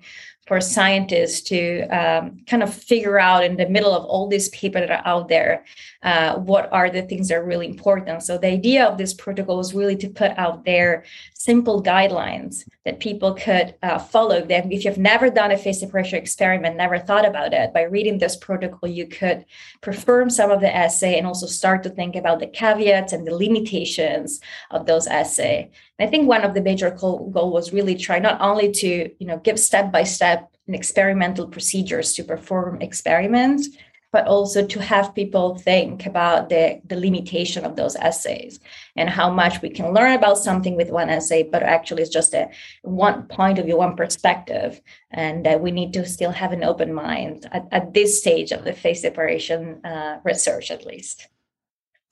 for 0.46 0.60
scientists 0.60 1.40
to 1.42 1.82
um, 1.88 2.40
kind 2.46 2.62
of 2.62 2.74
figure 2.74 3.18
out 3.18 3.44
in 3.44 3.56
the 3.56 3.68
middle 3.68 3.94
of 3.94 4.04
all 4.04 4.28
these 4.28 4.48
people 4.48 4.80
that 4.80 4.90
are 4.90 5.06
out 5.06 5.28
there 5.28 5.64
uh, 6.02 6.36
what 6.36 6.68
are 6.72 6.90
the 6.90 7.02
things 7.02 7.28
that 7.28 7.36
are 7.36 7.44
really 7.44 7.68
important. 7.68 8.22
So 8.22 8.36
the 8.36 8.48
idea 8.48 8.84
of 8.84 8.98
this 8.98 9.14
protocol 9.14 9.56
was 9.56 9.74
really 9.74 9.96
to 9.96 10.08
put 10.08 10.32
out 10.36 10.64
there 10.64 11.04
simple 11.34 11.82
guidelines 11.82 12.68
that 12.84 13.00
people 13.00 13.34
could 13.34 13.74
uh, 13.82 13.98
follow. 13.98 14.44
Then, 14.44 14.72
if 14.72 14.84
you've 14.84 14.98
never 14.98 15.30
done 15.30 15.52
a 15.52 15.58
phase 15.58 15.80
separation 15.80 16.18
experiment, 16.18 16.76
never 16.76 16.98
thought 16.98 17.26
about 17.26 17.52
it, 17.52 17.72
by 17.72 17.82
reading 17.82 18.18
this 18.18 18.36
protocol, 18.36 18.88
you 18.88 19.06
could 19.06 19.44
perform 19.80 20.30
some 20.30 20.50
of 20.50 20.60
the 20.60 20.74
assay 20.74 21.18
and 21.18 21.26
also 21.26 21.46
start 21.46 21.82
to 21.84 21.90
think 21.90 22.16
about 22.16 22.40
the 22.40 22.46
caveats 22.48 23.12
and 23.12 23.26
the 23.26 23.34
limitations 23.34 24.40
of 24.70 24.86
those 24.86 25.06
assay. 25.06 25.70
And 25.98 26.08
I 26.08 26.10
think 26.10 26.26
one 26.28 26.42
of 26.42 26.54
the 26.54 26.62
major 26.62 26.90
goal, 26.90 27.30
goal 27.30 27.52
was 27.52 27.72
really 27.72 27.94
try 27.94 28.18
not 28.18 28.40
only 28.40 28.72
to 28.72 29.10
you 29.18 29.26
know 29.26 29.38
give 29.38 29.58
step 29.58 29.92
by 29.92 30.02
step 30.02 30.52
and 30.66 30.76
experimental 30.76 31.46
procedures 31.48 32.12
to 32.14 32.24
perform 32.24 32.80
experiments 32.80 33.68
but 34.12 34.26
also 34.26 34.64
to 34.66 34.80
have 34.80 35.14
people 35.14 35.56
think 35.56 36.06
about 36.06 36.50
the, 36.50 36.80
the 36.84 36.96
limitation 36.96 37.64
of 37.64 37.76
those 37.76 37.96
assays 37.96 38.60
and 38.96 39.08
how 39.08 39.30
much 39.30 39.62
we 39.62 39.70
can 39.70 39.92
learn 39.94 40.12
about 40.12 40.36
something 40.36 40.76
with 40.76 40.90
one 40.90 41.08
assay, 41.08 41.42
but 41.42 41.62
actually 41.62 42.02
it's 42.02 42.10
just 42.10 42.34
a 42.34 42.48
one 42.82 43.22
point 43.24 43.58
of 43.58 43.64
view, 43.64 43.78
one 43.78 43.96
perspective, 43.96 44.80
and 45.10 45.46
that 45.46 45.60
we 45.60 45.70
need 45.70 45.94
to 45.94 46.04
still 46.04 46.30
have 46.30 46.52
an 46.52 46.62
open 46.62 46.92
mind 46.92 47.48
at, 47.52 47.66
at 47.72 47.94
this 47.94 48.20
stage 48.20 48.52
of 48.52 48.64
the 48.64 48.72
phase 48.72 49.00
separation 49.00 49.84
uh, 49.84 50.20
research, 50.24 50.70
at 50.70 50.84
least. 50.84 51.28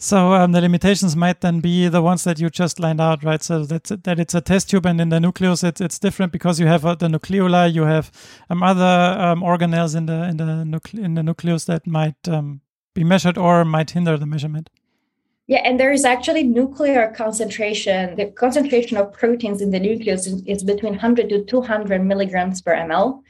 So 0.03 0.33
um, 0.33 0.53
the 0.53 0.63
limitations 0.63 1.15
might 1.15 1.43
then 1.43 1.61
be 1.61 1.87
the 1.89 2.01
ones 2.01 2.25
that 2.25 2.41
you 2.41 2.49
just 2.49 2.81
lined 2.81 3.03
out, 3.03 3.23
right? 3.23 3.43
So 3.43 3.67
that 3.67 3.85
that 4.05 4.19
it's 4.19 4.35
a 4.35 4.41
test 4.41 4.71
tube, 4.71 4.87
and 4.87 4.99
in 4.99 5.11
the 5.11 5.21
nucleus, 5.21 5.63
it's 5.63 5.79
it's 5.79 5.99
different 5.99 6.33
because 6.33 6.59
you 6.59 6.67
have 6.67 6.87
uh, 6.87 6.95
the 6.95 7.09
nucleoli, 7.09 7.75
you 7.75 7.83
have 7.83 8.11
um, 8.49 8.63
other 8.63 9.21
um, 9.21 9.43
organelles 9.43 9.95
in 9.95 10.07
the 10.07 10.25
in 10.31 10.39
the 10.39 10.45
nucle- 10.45 11.05
in 11.05 11.17
the 11.17 11.23
nucleus 11.23 11.67
that 11.67 11.87
might 11.87 12.27
um, 12.29 12.63
be 12.95 13.05
measured 13.05 13.37
or 13.37 13.63
might 13.67 13.91
hinder 13.91 14.17
the 14.17 14.25
measurement. 14.25 14.71
Yeah, 15.49 15.61
and 15.65 15.79
there 15.79 15.93
is 15.93 16.07
actually 16.07 16.45
nuclear 16.45 17.13
concentration. 17.15 18.17
The 18.17 18.27
concentration 18.27 18.97
of 18.97 19.13
proteins 19.13 19.61
in 19.61 19.71
the 19.71 19.81
nucleus 19.81 20.27
is, 20.27 20.43
is 20.47 20.65
between 20.65 20.93
100 20.93 21.29
to 21.29 21.45
200 21.45 22.03
milligrams 22.03 22.63
per 22.63 22.75
ml. 22.75 23.21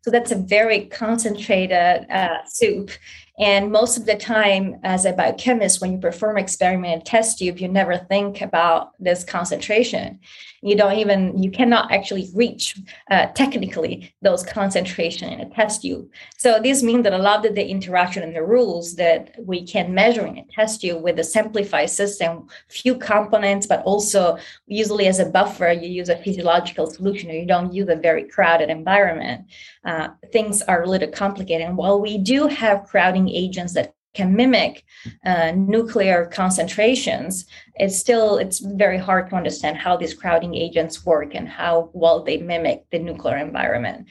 So 0.00 0.10
that's 0.10 0.30
a 0.30 0.36
very 0.36 0.86
concentrated 0.86 2.10
uh, 2.10 2.44
soup. 2.46 2.90
And 3.38 3.72
most 3.72 3.98
of 3.98 4.06
the 4.06 4.14
time, 4.14 4.76
as 4.84 5.04
a 5.04 5.12
biochemist, 5.12 5.80
when 5.80 5.92
you 5.92 5.98
perform 5.98 6.38
experiment 6.38 7.04
test 7.04 7.38
tube, 7.38 7.58
you 7.58 7.66
never 7.66 7.98
think 7.98 8.40
about 8.40 8.92
this 9.00 9.24
concentration. 9.24 10.20
You 10.64 10.76
don't 10.76 10.98
even, 10.98 11.42
you 11.42 11.50
cannot 11.50 11.92
actually 11.92 12.30
reach 12.34 12.80
uh, 13.10 13.26
technically 13.34 14.14
those 14.22 14.42
concentration 14.42 15.28
in 15.32 15.40
a 15.40 15.50
test 15.50 15.82
tube. 15.82 16.08
So 16.38 16.58
this 16.60 16.82
means 16.82 17.04
that 17.04 17.12
a 17.12 17.18
lot 17.18 17.44
of 17.44 17.54
the 17.54 17.66
interaction 17.66 18.22
and 18.22 18.34
the 18.34 18.42
rules 18.42 18.96
that 18.96 19.34
we 19.38 19.66
can 19.66 19.94
measure 19.94 20.26
in 20.26 20.38
a 20.38 20.44
test 20.46 20.80
tube 20.80 21.02
with 21.02 21.18
a 21.18 21.24
simplified 21.24 21.90
system, 21.90 22.48
few 22.68 22.96
components, 22.96 23.66
but 23.66 23.82
also 23.84 24.38
usually 24.66 25.06
as 25.06 25.20
a 25.20 25.26
buffer, 25.26 25.70
you 25.70 25.88
use 25.88 26.08
a 26.08 26.16
physiological 26.16 26.86
solution 26.86 27.30
or 27.30 27.34
you 27.34 27.46
don't 27.46 27.72
use 27.72 27.88
a 27.88 27.96
very 27.96 28.24
crowded 28.28 28.70
environment. 28.70 29.46
Uh, 29.84 30.08
things 30.32 30.62
are 30.62 30.82
a 30.82 30.88
little 30.88 31.10
complicated. 31.10 31.66
And 31.66 31.76
while 31.76 32.00
we 32.00 32.18
do 32.18 32.46
have 32.46 32.84
crowding 32.84 33.28
agents 33.28 33.74
that 33.74 33.93
can 34.14 34.34
mimic 34.34 34.84
uh, 35.24 35.52
nuclear 35.54 36.26
concentrations 36.26 37.46
it's 37.76 37.98
still 37.98 38.38
it's 38.38 38.60
very 38.60 38.98
hard 38.98 39.28
to 39.28 39.36
understand 39.36 39.76
how 39.76 39.96
these 39.96 40.14
crowding 40.14 40.54
agents 40.54 41.04
work 41.04 41.34
and 41.34 41.48
how 41.48 41.90
well 41.92 42.22
they 42.22 42.38
mimic 42.38 42.84
the 42.90 42.98
nuclear 42.98 43.36
environment 43.36 44.06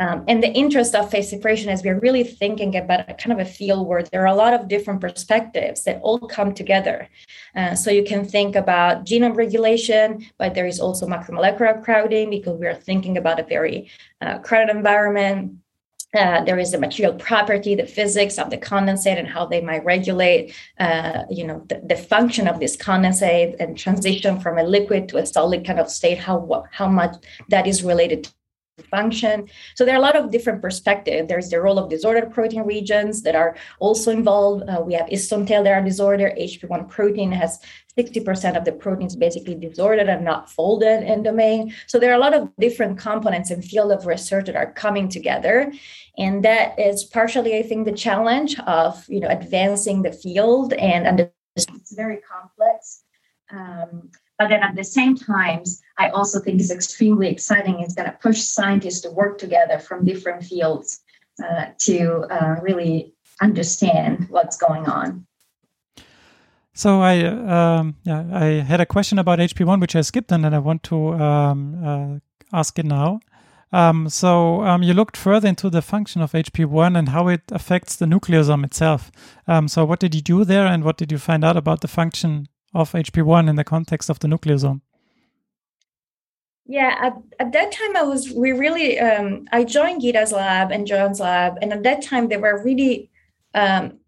um, 0.00 0.24
and 0.26 0.42
the 0.42 0.52
interest 0.52 0.94
of 0.94 1.10
phase 1.10 1.30
separation 1.30 1.70
is 1.70 1.84
we're 1.84 2.00
really 2.00 2.24
thinking 2.24 2.76
about 2.76 3.08
a 3.08 3.14
kind 3.14 3.32
of 3.32 3.46
a 3.46 3.48
field 3.48 3.86
where 3.86 4.02
there 4.02 4.22
are 4.22 4.34
a 4.34 4.34
lot 4.34 4.52
of 4.52 4.66
different 4.66 5.00
perspectives 5.00 5.84
that 5.84 6.00
all 6.02 6.18
come 6.18 6.52
together. 6.52 7.08
Uh, 7.54 7.74
so 7.74 7.90
you 7.90 8.02
can 8.02 8.24
think 8.24 8.56
about 8.56 9.04
genome 9.04 9.36
regulation, 9.36 10.26
but 10.36 10.54
there 10.54 10.66
is 10.66 10.80
also 10.80 11.06
macromolecular 11.06 11.82
crowding 11.84 12.30
because 12.30 12.58
we 12.58 12.66
are 12.66 12.74
thinking 12.74 13.16
about 13.16 13.38
a 13.38 13.44
very 13.44 13.88
uh, 14.20 14.38
crowded 14.38 14.74
environment. 14.74 15.58
Uh, 16.14 16.44
there 16.44 16.58
is 16.58 16.70
the 16.70 16.78
material 16.78 17.14
property, 17.14 17.74
the 17.74 17.86
physics 17.86 18.38
of 18.38 18.50
the 18.50 18.58
condensate, 18.58 19.18
and 19.18 19.26
how 19.26 19.44
they 19.44 19.60
might 19.60 19.84
regulate, 19.84 20.54
uh, 20.78 21.22
you 21.28 21.44
know, 21.44 21.64
the, 21.68 21.80
the, 21.84 21.96
function 21.96 22.46
of 22.46 22.60
this 22.60 22.76
condensate 22.76 23.56
and 23.58 23.76
transition 23.76 24.38
from 24.38 24.58
a 24.58 24.62
liquid 24.62 25.08
to 25.08 25.16
a 25.16 25.26
solid 25.26 25.66
kind 25.66 25.80
of 25.80 25.90
state. 25.90 26.18
How 26.18 26.64
how 26.70 26.88
much 26.88 27.16
that 27.48 27.66
is 27.66 27.82
related 27.82 28.28
function. 28.82 29.48
So 29.74 29.84
there 29.84 29.94
are 29.94 29.98
a 29.98 30.00
lot 30.00 30.16
of 30.16 30.30
different 30.30 30.60
perspectives. 30.60 31.28
There's 31.28 31.50
the 31.50 31.60
role 31.60 31.78
of 31.78 31.88
disordered 31.88 32.32
protein 32.32 32.62
regions 32.62 33.22
that 33.22 33.34
are 33.34 33.56
also 33.78 34.10
involved. 34.10 34.68
Uh, 34.68 34.82
we 34.84 34.94
have 34.94 35.06
histone 35.06 35.46
tail 35.46 35.62
that 35.62 35.72
are 35.72 35.82
disordered. 35.82 36.36
HP1 36.36 36.88
protein 36.88 37.30
has 37.32 37.60
60% 37.96 38.56
of 38.56 38.64
the 38.64 38.72
proteins 38.72 39.14
basically 39.14 39.54
disordered 39.54 40.08
and 40.08 40.24
not 40.24 40.50
folded 40.50 41.04
in 41.04 41.22
domain. 41.22 41.72
So 41.86 41.98
there 41.98 42.10
are 42.10 42.16
a 42.16 42.18
lot 42.18 42.34
of 42.34 42.50
different 42.58 42.98
components 42.98 43.50
in 43.50 43.62
field 43.62 43.92
of 43.92 44.06
research 44.06 44.46
that 44.46 44.56
are 44.56 44.72
coming 44.72 45.08
together. 45.08 45.72
And 46.18 46.44
that 46.44 46.78
is 46.78 47.04
partially, 47.04 47.56
I 47.56 47.62
think, 47.62 47.86
the 47.86 47.92
challenge 47.92 48.58
of 48.60 49.04
you 49.08 49.20
know 49.20 49.28
advancing 49.28 50.02
the 50.02 50.12
field 50.12 50.72
and, 50.72 51.06
and 51.06 51.30
it's 51.56 51.94
very 51.94 52.18
complex. 52.18 53.04
Um, 53.52 54.10
but 54.38 54.48
then 54.48 54.64
at 54.64 54.74
the 54.74 54.82
same 54.82 55.14
times, 55.16 55.80
I 55.98 56.08
also 56.10 56.40
think 56.40 56.60
is 56.60 56.70
extremely 56.70 57.28
exciting. 57.28 57.80
It's 57.80 57.94
going 57.94 58.10
to 58.10 58.18
push 58.20 58.40
scientists 58.40 59.00
to 59.02 59.10
work 59.10 59.38
together 59.38 59.78
from 59.78 60.04
different 60.04 60.44
fields 60.44 61.00
uh, 61.42 61.66
to 61.78 62.26
uh, 62.30 62.56
really 62.62 63.14
understand 63.40 64.26
what's 64.30 64.56
going 64.56 64.86
on. 64.86 65.26
So 66.72 67.00
I 67.00 67.24
um, 67.24 67.96
yeah 68.02 68.24
I 68.32 68.46
had 68.66 68.80
a 68.80 68.86
question 68.86 69.18
about 69.18 69.38
HP1 69.38 69.80
which 69.80 69.94
I 69.94 70.00
skipped 70.00 70.32
and 70.32 70.44
then 70.44 70.54
I 70.54 70.58
want 70.58 70.82
to 70.84 71.14
um, 71.14 71.84
uh, 71.84 72.56
ask 72.56 72.78
it 72.78 72.86
now. 72.86 73.20
Um, 73.72 74.08
so 74.08 74.62
um, 74.62 74.84
you 74.84 74.94
looked 74.94 75.16
further 75.16 75.48
into 75.48 75.68
the 75.68 75.82
function 75.82 76.22
of 76.22 76.30
HP1 76.32 76.96
and 76.96 77.08
how 77.08 77.26
it 77.26 77.42
affects 77.50 77.96
the 77.96 78.06
nucleosome 78.06 78.64
itself. 78.64 79.10
Um, 79.48 79.66
so 79.66 79.84
what 79.84 79.98
did 79.98 80.14
you 80.14 80.20
do 80.20 80.44
there, 80.44 80.64
and 80.64 80.84
what 80.84 80.96
did 80.96 81.10
you 81.10 81.18
find 81.18 81.44
out 81.44 81.56
about 81.56 81.80
the 81.80 81.88
function 81.88 82.46
of 82.72 82.92
HP1 82.92 83.48
in 83.48 83.56
the 83.56 83.64
context 83.64 84.08
of 84.08 84.20
the 84.20 84.28
nucleosome? 84.28 84.80
Yeah, 86.66 86.96
at, 86.98 87.14
at 87.38 87.52
that 87.52 87.72
time 87.72 87.96
I 87.96 88.02
was 88.02 88.32
we 88.32 88.52
really 88.52 88.98
um, 88.98 89.46
I 89.52 89.64
joined 89.64 90.02
Geeta's 90.02 90.32
lab 90.32 90.70
and 90.70 90.86
John's 90.86 91.20
lab, 91.20 91.58
and 91.60 91.72
at 91.72 91.82
that 91.82 92.02
time 92.02 92.28
they 92.28 92.38
were 92.38 92.62
really 92.62 93.10
um, 93.54 93.98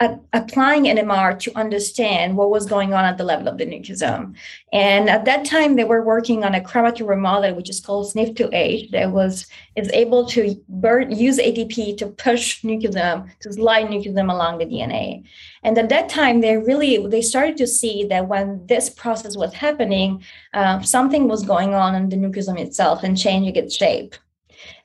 applying 0.00 0.84
NMR 0.84 1.38
to 1.40 1.52
understand 1.56 2.36
what 2.36 2.50
was 2.50 2.64
going 2.64 2.94
on 2.94 3.04
at 3.04 3.18
the 3.18 3.24
level 3.24 3.48
of 3.48 3.58
the 3.58 3.66
nucleosome. 3.66 4.34
And 4.72 5.10
at 5.10 5.26
that 5.26 5.44
time, 5.44 5.76
they 5.76 5.84
were 5.84 6.02
working 6.02 6.42
on 6.42 6.54
a 6.54 6.60
chromatin 6.60 7.06
remodeler, 7.06 7.54
which 7.54 7.68
is 7.68 7.80
called 7.80 8.06
SNF2H, 8.06 8.92
that 8.92 9.12
was 9.12 9.46
is 9.76 9.90
able 9.92 10.24
to 10.26 10.56
burn, 10.68 11.14
use 11.14 11.38
ATP 11.38 11.98
to 11.98 12.06
push 12.06 12.62
nucleosome, 12.62 13.28
to 13.40 13.52
slide 13.52 13.88
nucleosome 13.88 14.32
along 14.32 14.58
the 14.58 14.66
DNA. 14.66 15.24
And 15.62 15.76
at 15.76 15.90
that 15.90 16.08
time, 16.08 16.40
they 16.40 16.56
really 16.56 17.06
they 17.06 17.22
started 17.22 17.58
to 17.58 17.66
see 17.66 18.04
that 18.04 18.26
when 18.26 18.66
this 18.66 18.88
process 18.88 19.36
was 19.36 19.52
happening, 19.52 20.24
uh, 20.54 20.80
something 20.80 21.28
was 21.28 21.44
going 21.44 21.74
on 21.74 21.94
in 21.94 22.08
the 22.08 22.16
nucleosome 22.16 22.58
itself 22.58 23.02
and 23.02 23.18
changing 23.18 23.56
its 23.56 23.76
shape. 23.76 24.14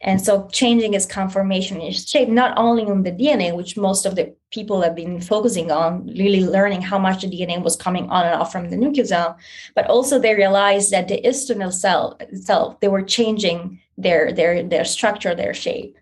And 0.01 0.21
so 0.21 0.47
changing 0.51 0.93
its 0.93 1.05
conformation 1.05 1.81
and 1.81 1.95
shape, 1.95 2.29
not 2.29 2.57
only 2.57 2.83
on 2.83 3.03
the 3.03 3.11
DNA, 3.11 3.55
which 3.55 3.77
most 3.77 4.05
of 4.05 4.15
the 4.15 4.35
people 4.51 4.81
have 4.81 4.95
been 4.95 5.19
focusing 5.21 5.71
on, 5.71 6.07
really 6.07 6.45
learning 6.45 6.81
how 6.81 6.99
much 6.99 7.21
the 7.21 7.29
DNA 7.29 7.61
was 7.61 7.75
coming 7.75 8.09
on 8.09 8.25
and 8.25 8.35
off 8.35 8.51
from 8.51 8.69
the 8.69 8.77
nucleosome, 8.77 9.35
but 9.75 9.87
also 9.87 10.19
they 10.19 10.35
realized 10.35 10.91
that 10.91 11.07
the 11.07 11.21
histone 11.21 11.73
cell 11.73 12.15
itself, 12.19 12.79
they 12.79 12.87
were 12.87 13.01
changing 13.01 13.79
their 13.97 14.31
their 14.31 14.63
their 14.63 14.85
structure, 14.85 15.33
their 15.35 15.53
shape. 15.53 15.97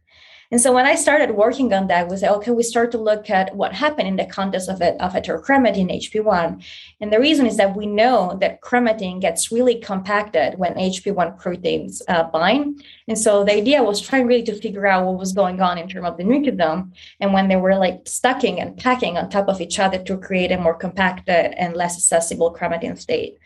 And 0.53 0.61
so 0.61 0.71
when 0.71 0.85
I 0.85 0.93
started 0.93 1.31
working 1.31 1.73
on 1.73 1.87
that, 1.87 2.09
we 2.09 2.17
said, 2.17 2.29
okay, 2.33 2.51
we 2.51 2.61
start 2.61 2.91
to 2.91 2.99
look 2.99 3.27
at 3.31 3.55
what 3.55 3.73
happened 3.73 4.07
in 4.07 4.17
the 4.17 4.25
context 4.27 4.69
of, 4.69 4.83
it, 4.83 5.01
of 5.01 5.11
heterochromatin 5.11 5.91
HP1. 5.91 6.63
And 7.01 7.11
the 7.11 7.19
reason 7.19 7.47
is 7.47 7.57
that 7.57 7.75
we 7.75 7.87
know 7.87 8.37
that 8.39 8.61
chromatin 8.61 9.19
gets 9.19 9.51
really 9.51 9.79
compacted 9.79 10.59
when 10.59 10.75
HP1 10.75 11.39
proteins 11.39 12.03
uh, 12.07 12.25
bind. 12.25 12.83
And 13.07 13.17
so 13.17 13.43
the 13.43 13.55
idea 13.55 13.81
was 13.81 13.99
trying 13.99 14.27
really 14.27 14.43
to 14.43 14.53
figure 14.53 14.85
out 14.85 15.07
what 15.07 15.17
was 15.17 15.33
going 15.33 15.59
on 15.59 15.79
in 15.79 15.89
terms 15.89 16.07
of 16.07 16.17
the 16.17 16.23
nucleosome 16.23 16.91
and 17.19 17.33
when 17.33 17.47
they 17.47 17.55
were 17.55 17.75
like 17.75 18.01
stacking 18.05 18.61
and 18.61 18.77
packing 18.77 19.17
on 19.17 19.31
top 19.31 19.47
of 19.47 19.59
each 19.59 19.79
other 19.79 20.03
to 20.03 20.19
create 20.19 20.51
a 20.51 20.59
more 20.59 20.75
compacted 20.75 21.55
and 21.57 21.75
less 21.75 21.95
accessible 21.95 22.53
chromatin 22.53 22.95
state. 22.95 23.39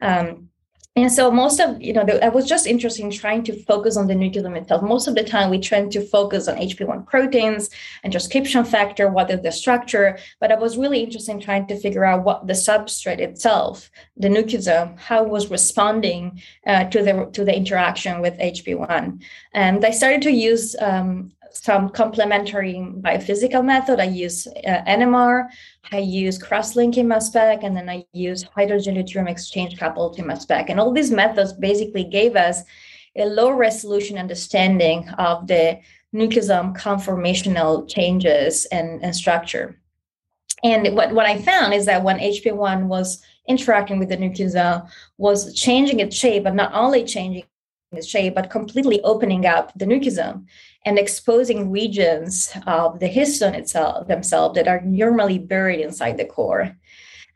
Um, 0.00 0.48
and 0.96 1.10
so 1.10 1.28
most 1.28 1.58
of, 1.58 1.82
you 1.82 1.92
know, 1.92 2.04
the, 2.04 2.24
I 2.24 2.28
was 2.28 2.46
just 2.46 2.68
interested 2.68 3.04
in 3.04 3.10
trying 3.10 3.42
to 3.44 3.62
focus 3.64 3.96
on 3.96 4.06
the 4.06 4.14
nucleosome 4.14 4.56
itself. 4.56 4.80
Most 4.80 5.08
of 5.08 5.16
the 5.16 5.24
time 5.24 5.50
we 5.50 5.58
tend 5.58 5.90
to 5.92 6.06
focus 6.06 6.46
on 6.46 6.56
HP1 6.56 7.04
proteins 7.06 7.68
and 8.04 8.12
transcription 8.12 8.64
factor, 8.64 9.08
what 9.08 9.28
is 9.28 9.40
the 9.42 9.50
structure, 9.50 10.16
but 10.38 10.52
I 10.52 10.54
was 10.54 10.78
really 10.78 11.00
interested 11.00 11.32
in 11.32 11.40
trying 11.40 11.66
to 11.66 11.76
figure 11.76 12.04
out 12.04 12.22
what 12.22 12.46
the 12.46 12.52
substrate 12.52 13.18
itself, 13.18 13.90
the 14.16 14.28
nucleosome, 14.28 14.96
how 14.96 15.24
was 15.24 15.50
responding 15.50 16.40
uh, 16.64 16.84
to 16.84 17.02
the 17.02 17.28
to 17.32 17.44
the 17.44 17.56
interaction 17.56 18.20
with 18.20 18.38
HP1. 18.38 19.20
And 19.52 19.84
I 19.84 19.90
started 19.90 20.22
to 20.22 20.30
use 20.30 20.76
um, 20.80 21.32
some 21.54 21.88
complementary 21.88 22.74
biophysical 22.74 23.64
method. 23.64 24.00
I 24.00 24.04
use 24.04 24.46
uh, 24.46 24.82
NMR, 24.86 25.46
I 25.92 25.98
use 25.98 26.36
cross-linking 26.36 27.06
mass 27.06 27.28
spec, 27.28 27.62
and 27.62 27.76
then 27.76 27.88
I 27.88 28.04
use 28.12 28.42
hydrogen 28.42 28.96
deuterium 28.96 29.30
exchange 29.30 29.78
coupled 29.78 30.16
to 30.16 30.24
mass 30.24 30.42
spec. 30.42 30.68
And 30.68 30.80
all 30.80 30.92
these 30.92 31.10
methods 31.10 31.52
basically 31.52 32.04
gave 32.04 32.36
us 32.36 32.62
a 33.16 33.24
low 33.24 33.50
resolution 33.50 34.18
understanding 34.18 35.08
of 35.18 35.46
the 35.46 35.78
nucleosome 36.14 36.76
conformational 36.76 37.88
changes 37.88 38.66
and, 38.66 39.02
and 39.02 39.14
structure. 39.14 39.80
And 40.64 40.96
what, 40.96 41.12
what 41.12 41.26
I 41.26 41.40
found 41.40 41.74
is 41.74 41.86
that 41.86 42.02
when 42.02 42.18
HP1 42.18 42.86
was 42.86 43.22
interacting 43.46 43.98
with 43.98 44.08
the 44.08 44.16
nucleosome, 44.16 44.88
was 45.18 45.54
changing 45.54 46.00
its 46.00 46.16
shape, 46.16 46.44
but 46.44 46.54
not 46.54 46.72
only 46.74 47.04
changing 47.04 47.44
shape, 48.02 48.34
but 48.34 48.50
completely 48.50 49.00
opening 49.02 49.46
up 49.46 49.72
the 49.76 49.84
nucleosome 49.84 50.46
and 50.84 50.98
exposing 50.98 51.70
regions 51.70 52.52
of 52.66 53.00
the 53.00 53.08
histone 53.08 53.54
itself 53.54 54.06
themselves 54.06 54.54
that 54.54 54.68
are 54.68 54.80
normally 54.82 55.38
buried 55.38 55.80
inside 55.80 56.16
the 56.16 56.24
core. 56.24 56.76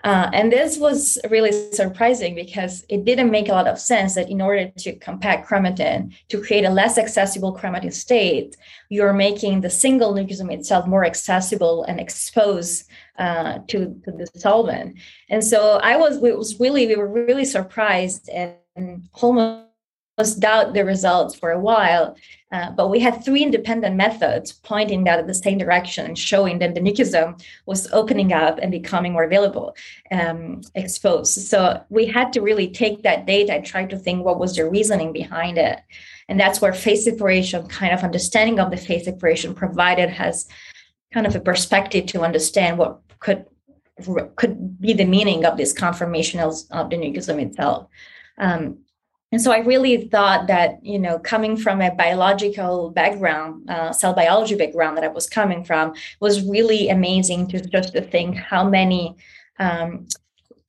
Uh, 0.04 0.30
and 0.32 0.52
this 0.52 0.78
was 0.78 1.18
really 1.28 1.50
surprising 1.72 2.34
because 2.34 2.84
it 2.88 3.04
didn't 3.04 3.32
make 3.32 3.48
a 3.48 3.52
lot 3.52 3.66
of 3.66 3.80
sense 3.80 4.14
that 4.14 4.30
in 4.30 4.40
order 4.40 4.70
to 4.76 4.94
compact 4.96 5.48
chromatin, 5.48 6.14
to 6.28 6.40
create 6.40 6.64
a 6.64 6.70
less 6.70 6.98
accessible 6.98 7.56
chromatin 7.56 7.92
state, 7.92 8.56
you're 8.90 9.12
making 9.12 9.60
the 9.60 9.70
single 9.70 10.14
nucleosome 10.14 10.52
itself 10.52 10.86
more 10.86 11.04
accessible 11.04 11.82
and 11.84 11.98
exposed 11.98 12.88
uh, 13.18 13.58
to, 13.66 14.00
to 14.04 14.12
the 14.12 14.28
solvent. 14.36 14.96
And 15.30 15.42
so 15.42 15.80
I 15.82 15.96
was, 15.96 16.18
was 16.18 16.60
really, 16.60 16.86
we 16.86 16.94
were 16.94 17.08
really 17.08 17.44
surprised 17.44 18.28
and 18.28 19.08
almost 19.14 19.67
doubt 20.18 20.74
the 20.74 20.85
results 20.85 21.35
for 21.35 21.50
a 21.50 21.61
while. 21.61 22.16
Uh, 22.50 22.70
but 22.70 22.88
we 22.88 22.98
had 22.98 23.22
three 23.22 23.42
independent 23.42 23.94
methods 23.94 24.52
pointing 24.52 25.04
that 25.04 25.18
in 25.18 25.26
the 25.26 25.35
same 25.35 25.59
direction 25.59 26.07
and 26.07 26.18
showing 26.18 26.59
that 26.59 26.74
the 26.74 26.81
nucleosome 26.81 27.40
was 27.66 27.92
opening 27.92 28.33
up 28.33 28.59
and 28.59 28.72
becoming 28.72 29.12
more 29.12 29.24
available, 29.24 29.76
um, 30.11 30.62
exposed. 30.74 31.33
So 31.48 31.83
we 31.90 32.07
had 32.07 32.33
to 32.33 32.40
really 32.40 32.68
take 32.68 33.02
that 33.02 33.26
data 33.26 33.52
and 33.52 33.64
try 33.64 33.85
to 33.85 33.98
think 33.98 34.24
what 34.24 34.38
was 34.38 34.57
the 34.57 34.68
reasoning 34.68 35.12
behind 35.12 35.59
it. 35.59 35.78
And 36.28 36.40
that's 36.40 36.61
where 36.61 36.72
phase 36.72 37.04
separation, 37.04 37.68
kind 37.68 37.92
of 37.92 38.02
understanding 38.02 38.59
of 38.59 38.70
the 38.70 38.76
phase 38.76 39.04
separation 39.04 39.54
provided 39.54 40.09
has 40.11 40.48
kind 41.12 41.26
of 41.26 41.37
a 41.37 41.40
perspective 41.40 42.07
to 42.07 42.22
understand 42.22 42.78
what 42.78 43.00
could 43.20 43.44
could 44.37 44.81
be 44.81 44.92
the 44.92 45.04
meaning 45.04 45.44
of 45.44 45.57
this 45.57 45.72
conformation 45.72 46.38
of, 46.38 46.54
of 46.70 46.88
the 46.88 46.96
nucleosome 46.96 47.42
itself. 47.42 47.88
Um, 48.38 48.78
and 49.30 49.42
so 49.42 49.52
I 49.52 49.58
really 49.58 50.08
thought 50.08 50.46
that, 50.46 50.82
you 50.82 50.98
know, 50.98 51.18
coming 51.18 51.56
from 51.56 51.82
a 51.82 51.94
biological 51.94 52.90
background, 52.90 53.68
uh, 53.68 53.92
cell 53.92 54.14
biology 54.14 54.54
background 54.54 54.96
that 54.96 55.04
I 55.04 55.08
was 55.08 55.28
coming 55.28 55.64
from, 55.64 55.92
was 56.20 56.42
really 56.42 56.88
amazing 56.88 57.48
to 57.48 57.60
just 57.60 57.92
to 57.92 58.00
think 58.00 58.36
how 58.36 58.66
many 58.66 59.16
um, 59.58 60.08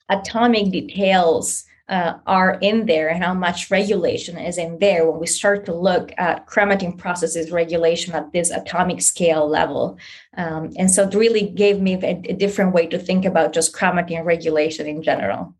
atomic 0.10 0.72
details 0.72 1.63
uh, 1.88 2.19
are 2.28 2.60
in 2.62 2.86
there 2.86 3.10
and 3.10 3.24
how 3.24 3.34
much 3.34 3.72
regulation 3.72 4.38
is 4.38 4.58
in 4.58 4.78
there 4.80 5.10
when 5.10 5.19
we 5.19 5.26
start 5.26 5.65
to 5.65 5.74
look 5.74 6.12
at 6.17 6.45
chromatin 6.45 6.98
processes 6.98 7.52
regulation 7.52 8.13
at 8.13 8.32
this 8.32 8.52
atomic 8.52 9.02
scale 9.02 9.48
level. 9.48 9.98
Um, 10.38 10.72
and 10.78 10.91
so 10.91 11.08
it 11.08 11.15
really 11.15 11.50
gave 11.50 11.80
me 11.82 11.95
a, 11.95 12.22
a, 12.30 12.34
different 12.34 12.74
way 12.74 12.86
to 12.88 13.00
think 13.00 13.26
about 13.26 13.54
just 13.54 13.74
chromatin 13.74 14.24
regulation 14.24 14.86
in 14.86 15.02
general. 15.02 15.56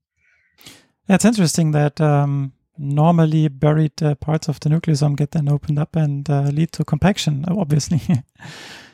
That's 1.08 1.26
interesting 1.26 1.72
that 1.72 2.00
um, 2.00 2.54
normally 2.80 3.50
buried 3.50 4.02
uh, 4.02 4.16
parts 4.16 4.48
of 4.48 4.60
the 4.62 4.70
nucleosome 4.70 5.16
get 5.16 5.32
then 5.32 5.50
opened 5.50 5.78
up 5.78 5.96
and 5.96 6.30
uh, 6.30 6.44
lead 6.44 6.72
to 6.72 6.86
compaction, 6.86 7.46
obviously. 7.50 8.02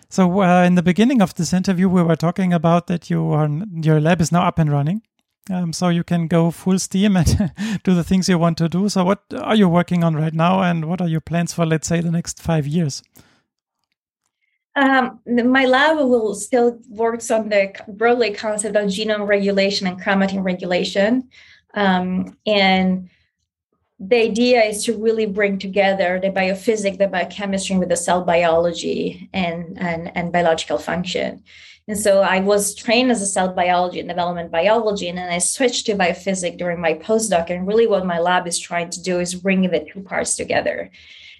so 0.09 0.41
uh, 0.41 0.63
in 0.63 0.75
the 0.75 0.83
beginning 0.83 1.21
of 1.21 1.35
this 1.35 1.53
interview, 1.53 1.87
we 1.87 2.03
were 2.03 2.15
talking 2.15 2.51
about 2.51 2.87
that 2.87 3.09
you 3.09 3.31
are, 3.31 3.49
your 3.71 4.01
lab 4.01 4.19
is 4.21 4.31
now 4.31 4.45
up 4.45 4.59
and 4.59 4.71
running. 4.71 5.01
Um, 5.51 5.73
so 5.73 5.89
you 5.89 6.03
can 6.03 6.27
go 6.27 6.49
full 6.49 6.79
steam 6.79 7.15
and 7.15 7.51
do 7.83 7.93
the 7.93 8.03
things 8.03 8.27
you 8.27 8.39
want 8.39 8.57
to 8.57 8.67
do. 8.67 8.89
So 8.89 9.05
what 9.05 9.23
are 9.39 9.55
you 9.55 9.69
working 9.69 10.03
on 10.03 10.15
right 10.15 10.33
now, 10.33 10.63
and 10.63 10.85
what 10.85 11.01
are 11.01 11.07
your 11.07 11.21
plans 11.21 11.53
for, 11.53 11.67
let's 11.67 11.87
say, 11.87 12.01
the 12.01 12.09
next 12.09 12.41
five 12.41 12.65
years? 12.65 13.03
Um, 14.75 15.19
my 15.25 15.65
lab 15.65 15.97
will 15.97 16.33
still 16.33 16.79
works 16.89 17.31
on 17.31 17.49
the 17.49 17.73
broadly 17.87 18.33
concept 18.33 18.75
of 18.75 18.85
genome 18.85 19.27
regulation 19.27 19.87
and 19.87 20.01
chromatin 20.01 20.43
regulation, 20.43 21.29
um, 21.75 22.35
and 22.45 23.09
the 23.99 24.17
idea 24.17 24.61
is 24.61 24.83
to 24.85 24.97
really 24.97 25.25
bring 25.25 25.57
together 25.57 26.19
the 26.21 26.29
biophysics, 26.29 26.97
the 26.97 27.07
biochemistry 27.07 27.77
with 27.77 27.89
the 27.89 27.95
cell 27.95 28.23
biology 28.23 29.29
and, 29.33 29.77
and, 29.79 30.11
and 30.15 30.33
biological 30.33 30.77
function. 30.77 31.43
And 31.87 31.97
so 31.97 32.21
I 32.21 32.39
was 32.39 32.75
trained 32.75 33.11
as 33.11 33.21
a 33.21 33.27
cell 33.27 33.53
biology 33.53 33.99
and 33.99 34.09
development 34.09 34.51
biology, 34.51 35.07
and 35.07 35.17
then 35.17 35.31
I 35.31 35.37
switched 35.37 35.85
to 35.85 35.95
biophysics 35.95 36.57
during 36.57 36.81
my 36.81 36.95
postdoc. 36.95 37.51
And 37.51 37.67
really, 37.67 37.85
what 37.85 38.05
my 38.05 38.19
lab 38.19 38.47
is 38.47 38.59
trying 38.59 38.89
to 38.89 39.01
do 39.01 39.19
is 39.19 39.35
bring 39.35 39.61
the 39.61 39.87
two 39.93 40.01
parts 40.01 40.35
together. 40.35 40.89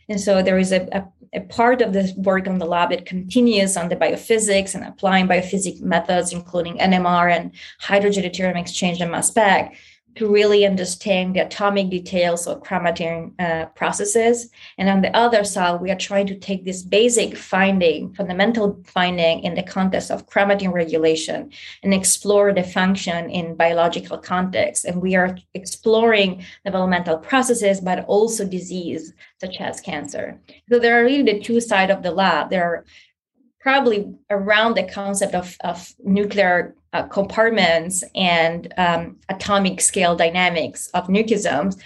And 0.08 0.22
so 0.22 0.44
there 0.44 0.60
is 0.60 0.72
a, 0.72 0.88
a, 0.92 1.40
a 1.40 1.42
part 1.42 1.82
of 1.82 1.94
the 1.94 2.14
work 2.18 2.48
on 2.48 2.60
the 2.60 2.66
lab 2.68 2.92
that 2.92 3.08
continues 3.08 3.76
on 3.76 3.90
the 3.90 3.96
biophysics 3.96 4.76
and 4.76 4.84
applying 4.84 5.28
biophysics 5.28 5.82
methods, 5.82 6.32
including 6.32 6.78
NMR 6.78 7.36
and 7.36 7.52
hydrogen 7.80 8.24
deuterium 8.24 8.56
exchange 8.56 9.02
and 9.02 9.12
mass 9.12 9.30
spec 9.30 9.76
to 10.16 10.32
really 10.32 10.66
understand 10.66 11.36
the 11.36 11.46
atomic 11.46 11.90
details 11.90 12.48
of 12.48 12.64
chromatin 12.64 13.34
uh, 13.40 13.66
processes. 13.68 14.50
And 14.78 14.90
on 14.90 15.02
the 15.02 15.16
other 15.16 15.44
side, 15.44 15.82
we 15.82 15.92
are 15.92 15.98
trying 15.98 16.28
to 16.28 16.40
take 16.40 16.64
this 16.64 16.82
basic 16.82 17.36
finding, 17.36 18.14
fundamental 18.14 18.82
finding 18.86 19.44
in 19.44 19.56
the 19.56 19.64
context 19.64 20.12
of 20.12 20.28
chromatin 20.28 20.72
regulation 20.72 21.52
and 21.84 21.94
explore 21.94 22.54
the 22.54 22.64
function 22.64 23.30
in 23.30 23.56
biological 23.56 24.18
context. 24.18 24.86
And 24.86 25.02
we 25.02 25.16
are 25.16 25.38
exploring 25.54 26.46
developmental 26.64 27.18
processes, 27.18 27.82
but 27.82 28.06
also 28.06 28.46
disease 28.46 29.14
such 29.42 29.58
as 29.60 29.82
cancer. 29.82 30.40
So 30.72 30.80
there 30.80 31.00
are 31.00 31.06
really 31.06 31.24
the 31.24 31.42
two 31.42 31.60
sides 31.60 31.92
of 31.92 32.04
the 32.04 32.12
lab. 32.12 32.50
There 32.50 32.64
are 32.64 32.86
probably 33.60 34.14
around 34.30 34.76
the 34.76 34.84
concept 34.84 35.34
of, 35.34 35.58
of 35.62 35.92
nuclear 36.04 36.76
uh, 36.96 37.04
compartments 37.08 38.04
and 38.16 38.74
um, 38.78 39.18
atomic 39.28 39.82
scale 39.82 40.16
dynamics 40.16 40.88
of 40.94 41.08
nucleosomes 41.08 41.78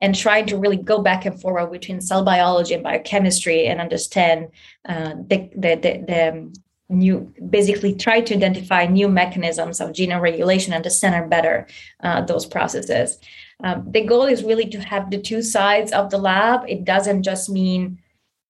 and 0.00 0.14
trying 0.14 0.46
to 0.46 0.58
really 0.58 0.76
go 0.76 1.00
back 1.00 1.24
and 1.26 1.40
forward 1.40 1.70
between 1.70 2.00
cell 2.00 2.24
biology 2.24 2.74
and 2.74 2.82
biochemistry 2.82 3.66
and 3.68 3.80
understand 3.80 4.48
uh, 4.88 5.14
the, 5.28 5.48
the, 5.56 5.74
the, 5.76 6.04
the 6.08 6.28
um, 6.32 6.52
new 6.88 7.32
basically 7.50 7.94
try 7.94 8.20
to 8.20 8.34
identify 8.34 8.86
new 8.86 9.08
mechanisms 9.08 9.80
of 9.80 9.90
genome 9.90 10.20
regulation 10.20 10.72
and 10.72 10.82
to 10.82 10.90
center 10.90 11.26
better 11.28 11.66
uh, 12.02 12.20
those 12.22 12.46
processes. 12.46 13.18
Um, 13.62 13.90
the 13.90 14.04
goal 14.04 14.24
is 14.24 14.42
really 14.42 14.66
to 14.70 14.80
have 14.80 15.10
the 15.10 15.20
two 15.20 15.42
sides 15.42 15.92
of 15.92 16.10
the 16.10 16.18
lab. 16.18 16.64
It 16.68 16.84
doesn't 16.84 17.22
just 17.22 17.48
mean 17.48 17.98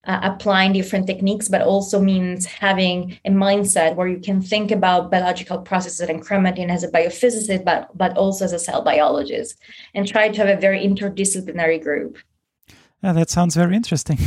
uh, 0.07 0.21
applying 0.23 0.73
different 0.73 1.07
techniques, 1.07 1.49
but 1.49 1.63
also 1.63 2.01
means 2.01 2.47
having 2.47 3.19
a 3.25 3.31
mindset 3.31 3.97
where 3.97 4.09
you 4.09 4.19
can 4.19 4.41
think 4.41 4.71
about 4.71 5.11
biological 5.11 5.59
processes 5.59 6.09
and 6.09 6.25
chromatin 6.25 6.71
as 6.71 6.83
a 6.83 6.89
biophysicist, 6.89 7.65
but, 7.65 7.97
but 7.97 8.17
also 8.17 8.45
as 8.45 8.53
a 8.53 8.59
cell 8.59 8.83
biologist, 8.83 9.59
and 9.95 10.07
try 10.07 10.29
to 10.29 10.39
have 10.39 10.49
a 10.49 10.61
very 10.61 10.81
interdisciplinary 10.81 11.83
group. 11.83 12.19
Yeah, 13.03 13.13
that 13.13 13.31
sounds 13.31 13.55
very 13.55 13.77
interesting. 13.77 14.19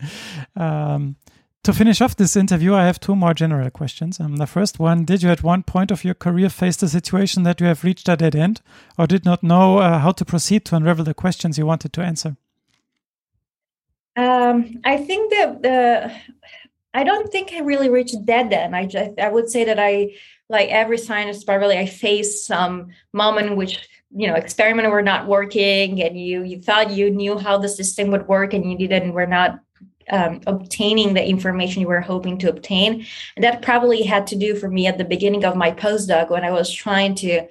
um, 0.56 1.16
to 1.62 1.72
finish 1.74 2.00
off 2.00 2.16
this 2.16 2.36
interview, 2.36 2.74
I 2.74 2.86
have 2.86 2.98
two 2.98 3.14
more 3.14 3.34
general 3.34 3.70
questions. 3.70 4.18
Um, 4.18 4.36
the 4.36 4.46
first 4.46 4.78
one 4.78 5.04
Did 5.04 5.22
you 5.22 5.30
at 5.30 5.42
one 5.42 5.62
point 5.62 5.90
of 5.90 6.04
your 6.04 6.14
career 6.14 6.48
face 6.48 6.76
the 6.76 6.88
situation 6.88 7.42
that 7.42 7.60
you 7.60 7.66
have 7.66 7.84
reached 7.84 8.08
a 8.08 8.16
dead 8.16 8.34
end 8.34 8.62
or 8.96 9.06
did 9.06 9.24
not 9.24 9.42
know 9.42 9.78
uh, 9.78 9.98
how 9.98 10.12
to 10.12 10.24
proceed 10.24 10.64
to 10.66 10.76
unravel 10.76 11.04
the 11.04 11.14
questions 11.14 11.58
you 11.58 11.66
wanted 11.66 11.92
to 11.92 12.02
answer? 12.02 12.36
Um, 14.20 14.82
I 14.84 14.98
think 14.98 15.32
that 15.32 15.62
the 15.62 16.14
I 16.92 17.04
don't 17.04 17.32
think 17.32 17.52
I 17.52 17.60
really 17.60 17.88
reached 17.88 18.26
dead 18.26 18.52
end. 18.52 18.76
I 18.76 18.84
just, 18.84 19.18
I 19.18 19.30
would 19.30 19.48
say 19.48 19.64
that 19.64 19.78
I 19.78 20.14
like 20.50 20.68
every 20.68 20.98
scientist 20.98 21.46
probably 21.46 21.78
I 21.78 21.86
faced 21.86 22.46
some 22.46 22.88
moment 23.14 23.46
in 23.46 23.56
which 23.56 23.88
you 24.14 24.26
know 24.26 24.34
experiment 24.34 24.90
were 24.90 25.00
not 25.00 25.26
working 25.26 26.02
and 26.02 26.20
you 26.20 26.42
you 26.42 26.60
thought 26.60 26.90
you 26.90 27.08
knew 27.10 27.38
how 27.38 27.56
the 27.56 27.68
system 27.68 28.10
would 28.10 28.28
work 28.28 28.52
and 28.52 28.78
you 28.78 28.88
didn't 28.88 29.14
were 29.14 29.32
not 29.38 29.60
um, 30.10 30.40
obtaining 30.46 31.14
the 31.14 31.26
information 31.26 31.80
you 31.80 31.88
were 31.88 32.00
hoping 32.00 32.36
to 32.38 32.50
obtain 32.50 33.06
and 33.36 33.44
that 33.44 33.62
probably 33.62 34.02
had 34.02 34.26
to 34.26 34.36
do 34.36 34.54
for 34.54 34.68
me 34.68 34.86
at 34.86 34.98
the 34.98 35.04
beginning 35.04 35.44
of 35.44 35.56
my 35.56 35.70
postdoc 35.70 36.28
when 36.28 36.44
I 36.44 36.50
was 36.50 36.70
trying 36.70 37.14
to 37.16 37.46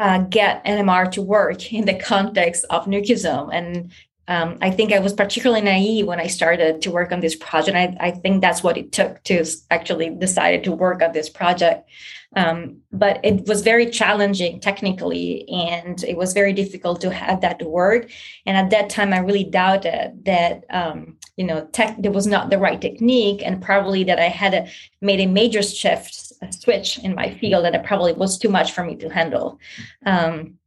uh, 0.00 0.18
get 0.18 0.64
NMR 0.64 1.12
to 1.12 1.22
work 1.22 1.72
in 1.72 1.84
the 1.84 1.98
context 1.98 2.64
of 2.70 2.86
nucleosome 2.86 3.50
and 3.52 3.92
um, 4.28 4.58
I 4.60 4.70
think 4.70 4.92
I 4.92 5.00
was 5.00 5.12
particularly 5.12 5.62
naive 5.62 6.06
when 6.06 6.20
I 6.20 6.28
started 6.28 6.82
to 6.82 6.90
work 6.90 7.10
on 7.10 7.20
this 7.20 7.34
project. 7.34 7.76
I, 7.76 7.96
I 8.00 8.10
think 8.12 8.40
that's 8.40 8.62
what 8.62 8.76
it 8.76 8.92
took 8.92 9.22
to 9.24 9.44
actually 9.70 10.10
decide 10.10 10.64
to 10.64 10.72
work 10.72 11.02
on 11.02 11.12
this 11.12 11.28
project. 11.28 11.88
Um, 12.34 12.78
but 12.90 13.20
it 13.24 13.46
was 13.46 13.62
very 13.62 13.90
challenging 13.90 14.60
technically, 14.60 15.46
and 15.48 16.02
it 16.04 16.16
was 16.16 16.32
very 16.32 16.52
difficult 16.52 17.00
to 17.02 17.10
have 17.10 17.42
that 17.42 17.62
work. 17.62 18.10
And 18.46 18.56
at 18.56 18.70
that 18.70 18.88
time, 18.88 19.12
I 19.12 19.18
really 19.18 19.44
doubted 19.44 20.24
that 20.24 20.64
um, 20.70 21.18
you 21.36 21.44
know 21.44 21.66
tech 21.72 21.96
there 21.98 22.12
was 22.12 22.26
not 22.26 22.48
the 22.48 22.58
right 22.58 22.80
technique, 22.80 23.42
and 23.44 23.60
probably 23.60 24.04
that 24.04 24.18
I 24.18 24.28
had 24.28 24.54
a, 24.54 24.68
made 25.02 25.20
a 25.20 25.26
major 25.26 25.62
shift, 25.62 26.32
a 26.40 26.50
switch 26.52 26.98
in 26.98 27.14
my 27.14 27.34
field, 27.34 27.66
and 27.66 27.76
it 27.76 27.84
probably 27.84 28.14
was 28.14 28.38
too 28.38 28.48
much 28.48 28.72
for 28.72 28.84
me 28.84 28.96
to 28.96 29.10
handle. 29.10 29.58
Um, 30.06 30.58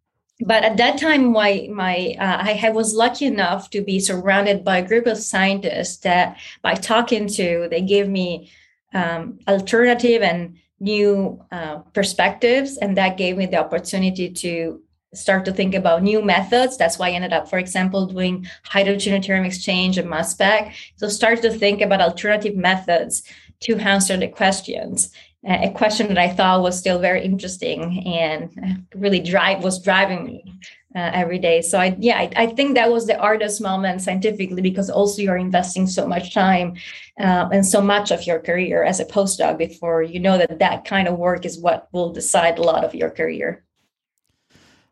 but 0.42 0.64
at 0.64 0.78
that 0.78 0.98
time 1.00 1.32
my 1.32 1.68
my 1.72 2.16
uh, 2.20 2.44
I, 2.44 2.70
was 2.72 2.94
lucky 2.94 3.26
enough 3.26 3.70
to 3.70 3.82
be 3.82 4.00
surrounded 4.00 4.66
by 4.66 4.80
a 4.80 4.88
group 4.88 5.08
of 5.08 5.18
scientists 5.18 5.98
that 5.98 6.38
by 6.62 6.74
talking 6.74 7.28
to 7.30 7.68
they 7.70 7.82
gave 7.82 8.10
me 8.10 8.52
um, 8.94 9.40
alternative 9.48 10.22
and 10.22 10.58
new 10.80 11.42
uh, 11.52 11.78
perspectives 11.94 12.78
and 12.78 12.98
that 12.98 13.18
gave 13.18 13.38
me 13.38 13.46
the 13.46 13.58
opportunity 13.58 14.30
to 14.30 14.82
start 15.14 15.46
to 15.46 15.54
think 15.54 15.74
about 15.74 16.04
new 16.04 16.22
methods. 16.22 16.76
That's 16.76 17.00
why 17.00 17.10
i 17.10 17.12
ended 17.12 17.32
up 17.32 17.50
for 17.50 17.58
example 17.58 18.06
doing 18.06 18.46
hydrogen 18.64 19.22
deuterium 19.22 19.46
exchange 19.46 19.98
and 19.98 20.10
mass 20.10 20.32
spec. 20.32 20.76
So 20.98 21.08
start 21.08 21.42
to 21.44 21.52
think 21.52 21.82
about 21.82 22.02
alternative 22.02 22.58
methods 22.58 23.24
to 23.62 23.78
answer 23.78 24.18
the 24.18 24.28
questions 24.28 25.12
a 25.46 25.72
question 25.72 26.08
that 26.08 26.18
I 26.18 26.30
thought 26.30 26.64
was 26.64 26.78
still 26.78 27.00
very 27.00 27.24
interesting 27.24 28.06
and 28.08 28.86
really 28.96 29.20
drive 29.20 29.64
was 29.64 29.82
driving 29.82 30.26
me 30.26 30.60
uh, 30.96 31.12
every 31.14 31.38
day. 31.38 31.62
So 31.62 31.80
I 31.80 31.96
yeah 32.00 32.18
I, 32.18 32.32
I, 32.36 32.48
think 32.48 32.76
that 32.76 32.92
was 32.92 33.06
the 33.06 33.18
hardest 33.18 33.62
moment 33.62 34.02
scientifically 34.02 34.62
because 34.62 34.90
also 34.90 35.22
you're 35.22 35.38
investing 35.38 35.88
so 35.88 36.08
much 36.08 36.34
time 36.34 36.76
uh, 37.20 37.50
and 37.52 37.66
so 37.66 37.82
much 37.82 38.12
of 38.12 38.26
your 38.26 38.40
career 38.40 38.84
as 38.84 39.00
a 39.00 39.06
postdoc 39.06 39.58
before 39.58 40.02
you 40.02 40.20
know 40.20 40.38
that 40.38 40.60
that 40.60 40.86
kind 40.86 41.08
of 41.08 41.18
work 41.18 41.46
is 41.46 41.60
what 41.60 41.90
will 41.92 42.12
decide 42.12 42.58
a 42.58 42.64
lot 42.64 42.84
of 42.84 42.96
your 42.96 43.10
career. 43.10 43.64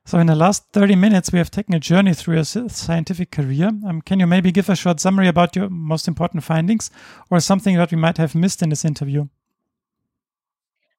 So, 0.06 0.20
in 0.20 0.28
the 0.28 0.36
last 0.36 0.66
30 0.74 0.98
minutes, 0.98 1.32
we 1.32 1.40
have 1.40 1.50
taken 1.50 1.74
a 1.74 1.80
journey 1.80 2.14
through 2.14 2.36
your 2.36 2.44
scientific 2.44 3.32
career. 3.32 3.72
Um, 3.88 4.02
can 4.02 4.20
you 4.20 4.28
maybe 4.28 4.52
give 4.52 4.70
a 4.70 4.76
short 4.76 5.00
summary 5.00 5.30
about 5.30 5.56
your 5.56 5.70
most 5.70 6.10
important 6.10 6.44
findings 6.44 6.92
or 7.30 7.40
something 7.40 7.78
that 7.78 7.92
we 7.92 7.98
might 7.98 8.18
have 8.18 8.36
missed 8.36 8.62
in 8.62 8.70
this 8.70 8.84
interview? 8.84 9.28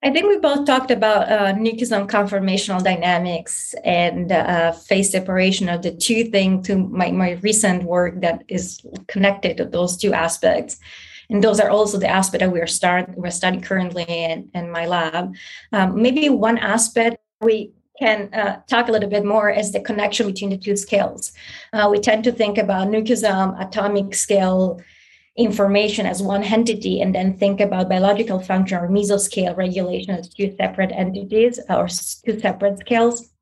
I 0.05 0.11
think 0.11 0.29
we 0.29 0.37
both 0.37 0.67
talked 0.67 0.91
about 0.91 1.33
uh, 1.33 1.55
nucleosome 1.55 2.11
conformational 2.11 2.85
dynamics 2.85 3.75
and 3.85 4.31
uh, 4.31 4.73
phase 4.73 5.11
separation 5.11 5.71
of 5.71 5.81
the 5.81 5.93
two 5.93 6.25
things 6.25 6.67
to 6.67 6.77
my, 6.77 7.11
my 7.11 7.33
recent 7.43 7.85
work 7.85 8.21
that 8.21 8.45
is 8.47 8.85
connected 9.09 9.57
to 9.57 9.65
those 9.65 9.97
two 9.97 10.13
aspects. 10.13 10.79
and 11.31 11.43
those 11.43 11.59
are 11.59 11.71
also 11.71 11.97
the 11.99 12.07
aspect 12.07 12.41
that 12.41 12.53
we 12.53 12.61
are 12.61 12.67
start 12.67 13.09
we're 13.17 13.31
studying 13.31 13.63
currently 13.63 14.05
in, 14.05 14.51
in 14.53 14.71
my 14.71 14.85
lab. 14.85 15.35
Um, 15.73 16.03
maybe 16.03 16.29
one 16.29 16.59
aspect 16.59 17.17
we 17.41 17.73
can 17.99 18.29
uh, 18.35 18.61
talk 18.69 18.89
a 18.89 18.93
little 18.93 19.09
bit 19.09 19.25
more 19.25 19.49
is 19.49 19.73
the 19.73 19.81
connection 19.81 20.27
between 20.27 20.51
the 20.51 20.59
two 20.59 20.77
scales. 20.77 21.33
Uh, 21.73 21.89
we 21.91 21.99
tend 21.99 22.25
to 22.25 22.33
think 22.33 22.59
about 22.59 22.89
nucleosome, 22.89 23.59
atomic 23.59 24.15
scale 24.15 24.83
information 25.37 26.07
as 26.07 26.23
one 26.23 26.45
entity, 26.45 27.01
and 27.01 27.15
then 27.15 27.37
think 27.37 27.61
about 27.61 27.89
biological 27.89 28.39
function 28.39 28.79
or 28.79 28.89
mesoscale 28.89 29.57
regulation 29.57 30.15
as 30.15 30.29
two 30.29 30.55
separate 30.57 30.93
entities 30.93 31.59
or 31.69 31.89
two 31.89 32.39
separate 32.41 32.79
scales. 32.79 33.34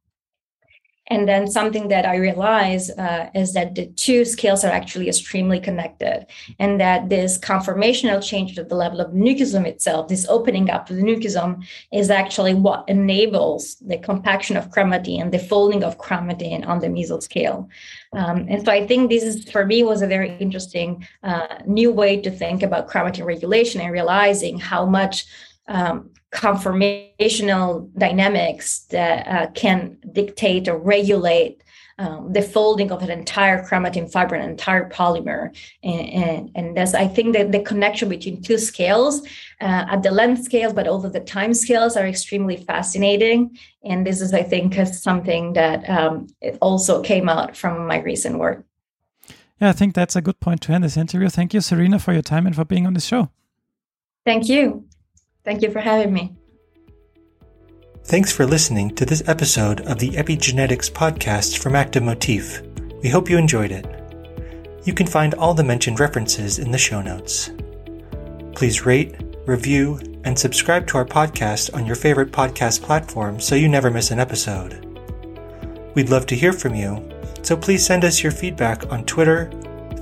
And 1.09 1.29
then 1.29 1.51
something 1.51 1.89
that 1.89 2.07
I 2.07 2.17
realize 2.17 2.89
uh, 2.91 3.29
is 3.35 3.53
that 3.55 3.75
the 3.75 3.87
two 3.87 4.25
scales 4.25 4.65
are 4.65 4.71
actually 4.71 5.09
extremely 5.09 5.59
connected, 5.59 6.27
and 6.59 6.81
that 6.81 7.09
this 7.09 7.39
conformational 7.39 8.23
change 8.23 8.57
at 8.57 8.69
the 8.69 8.77
level 8.77 9.01
of 9.01 9.13
the 9.13 9.19
nucleosome 9.19 9.67
itself, 9.67 10.07
this 10.07 10.27
opening 10.29 10.71
up 10.71 10.89
of 10.89 10.97
the 10.97 11.03
nucleosome, 11.03 11.65
is 11.93 12.09
actually 12.09 12.55
what 12.55 12.89
enables 12.89 13.77
the 13.77 13.99
compaction 13.99 14.57
of 14.57 14.71
chromatin 14.71 15.21
and 15.21 15.33
the 15.33 15.39
folding 15.41 15.83
of 15.83 15.99
chromatin 15.99 16.67
on 16.67 16.79
the 16.79 16.87
mesoscale. 16.87 17.69
Um, 18.13 18.47
and 18.49 18.65
so 18.65 18.71
I 18.71 18.87
think 18.87 19.11
this 19.11 19.25
is, 19.25 19.51
for 19.51 19.67
me, 19.67 19.83
was 19.83 20.03
a 20.03 20.07
very 20.07 20.37
interesting 20.39 21.07
uh, 21.25 21.49
new 21.67 21.91
way 21.91 22.21
to 22.21 22.31
think 22.31 22.63
about 22.63 22.89
chromatin 22.89 23.27
regulation 23.27 23.81
and 23.81 23.93
realizing 23.93 24.59
how 24.59 24.87
much 24.87 25.25
um, 25.69 26.11
conformational 26.33 27.91
dynamics 27.99 28.81
that 28.91 29.27
uh, 29.27 29.51
can 29.53 29.99
dictate 30.13 30.67
or 30.69 30.79
regulate 30.79 31.63
um, 31.99 32.33
the 32.33 32.41
folding 32.41 32.91
of 32.91 33.03
an 33.03 33.11
entire 33.11 33.63
chromatin 33.63 34.11
fiber, 34.11 34.35
an 34.35 34.49
entire 34.49 34.89
polymer. 34.89 35.55
And, 35.85 36.09
and, 36.09 36.51
and 36.55 36.77
that's, 36.77 36.95
I 36.95 37.07
think 37.07 37.35
that 37.35 37.53
the 37.53 37.61
connection 37.61 38.09
between 38.09 38.43
two 38.43 38.59
scales 38.59 39.21
uh, 39.61 39.85
at 39.91 40.03
the 40.03 40.11
length 40.11 40.43
scales, 40.45 40.73
but 40.73 40.89
also 40.89 41.11
the 41.11 41.21
time 41.21 41.53
scales 41.53 41.97
are 41.97 42.07
extremely 42.07 42.57
fascinating. 42.57 43.57
And 43.85 44.07
this 44.07 44.21
is, 44.21 44.33
I 44.33 44.43
think, 44.43 44.75
something 44.87 45.53
that 45.53 45.89
um, 45.89 46.29
also 46.61 47.03
came 47.03 47.29
out 47.29 47.57
from 47.57 47.87
my 47.87 47.99
recent 48.01 48.39
work. 48.39 48.65
Yeah, 49.61 49.69
I 49.69 49.73
think 49.73 49.95
that's 49.95 50.17
a 50.17 50.23
good 50.23 50.41
point 50.41 50.63
to 50.63 50.73
end 50.73 50.83
this 50.83 50.97
interview. 50.97 51.29
Thank 51.29 51.55
you, 51.55 51.61
Serena, 51.61 51.99
for 51.99 52.13
your 52.13 52.23
time 52.23 52.47
and 52.47 52.57
for 52.57 52.65
being 52.65 52.87
on 52.87 52.95
the 52.95 53.01
show. 53.01 53.31
Thank 54.25 54.49
you. 54.49 54.87
Thank 55.45 55.63
you 55.63 55.71
for 55.71 55.81
having 55.81 56.13
me. 56.13 56.37
Thanks 58.05 58.33
for 58.33 58.47
listening 58.47 58.95
to 58.97 59.07
this 59.07 59.23
episode 59.29 59.81
of 59.83 59.99
the 59.99 60.11
Epigenetics 60.11 60.91
podcast 60.91 61.59
from 61.59 61.77
Active 61.77 62.03
Motif. 62.03 62.63
We 63.03 63.09
hope 63.09 63.31
you 63.31 63.39
enjoyed 63.39 63.73
it. 63.73 63.87
You 64.85 64.93
can 64.93 65.07
find 65.07 65.35
all 65.35 65.55
the 65.55 65.65
mentioned 65.65 66.01
references 66.01 66.59
in 66.59 66.71
the 66.71 66.79
show 66.79 67.01
notes. 67.01 67.51
Please 68.55 68.85
rate, 68.85 69.15
review, 69.47 70.01
and 70.25 70.39
subscribe 70.39 70.87
to 70.89 70.99
our 70.99 71.05
podcast 71.05 71.75
on 71.75 71.87
your 71.87 71.97
favorite 71.97 72.33
podcast 72.33 72.83
platform 72.83 73.41
so 73.41 73.55
you 73.55 73.69
never 73.69 73.91
miss 73.91 74.11
an 74.11 74.21
episode. 74.21 74.89
We'd 75.95 76.11
love 76.11 76.27
to 76.27 76.37
hear 76.37 76.53
from 76.53 76.75
you, 76.75 77.09
so 77.43 77.57
please 77.57 77.85
send 77.85 78.05
us 78.05 78.23
your 78.23 78.33
feedback 78.33 78.91
on 78.93 79.05
Twitter, 79.05 79.51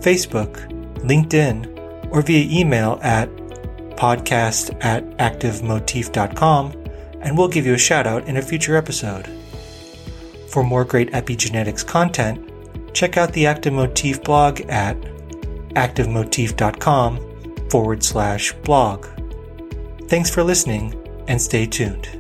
Facebook, 0.01 0.55
LinkedIn, 1.01 2.11
or 2.11 2.23
via 2.23 2.61
email 2.61 2.99
at 3.03 3.29
podcast 4.01 4.75
at 4.83 5.05
activemotif.com, 5.19 6.73
and 7.21 7.37
we'll 7.37 7.49
give 7.49 7.67
you 7.67 7.75
a 7.75 7.79
shout 7.79 8.07
out 8.07 8.27
in 8.27 8.39
a 8.39 8.43
future 8.43 8.75
episode. 8.75 9.29
For 10.49 10.65
more 10.65 10.87
great 10.87 11.13
epigenetics 11.13 11.87
content, 11.87 12.51
check 12.95 13.19
out 13.19 13.35
the 13.35 13.47
Active 13.47 13.75
Motif 13.75 14.23
blog 14.25 14.63
at 14.63 14.97
activemotif.com 15.75 17.69
forward 17.69 18.03
slash 18.03 18.53
blog. 18.65 19.07
Thanks 20.09 20.31
for 20.31 20.43
listening 20.43 20.95
and 21.29 21.41
stay 21.41 21.67
tuned. 21.67 22.20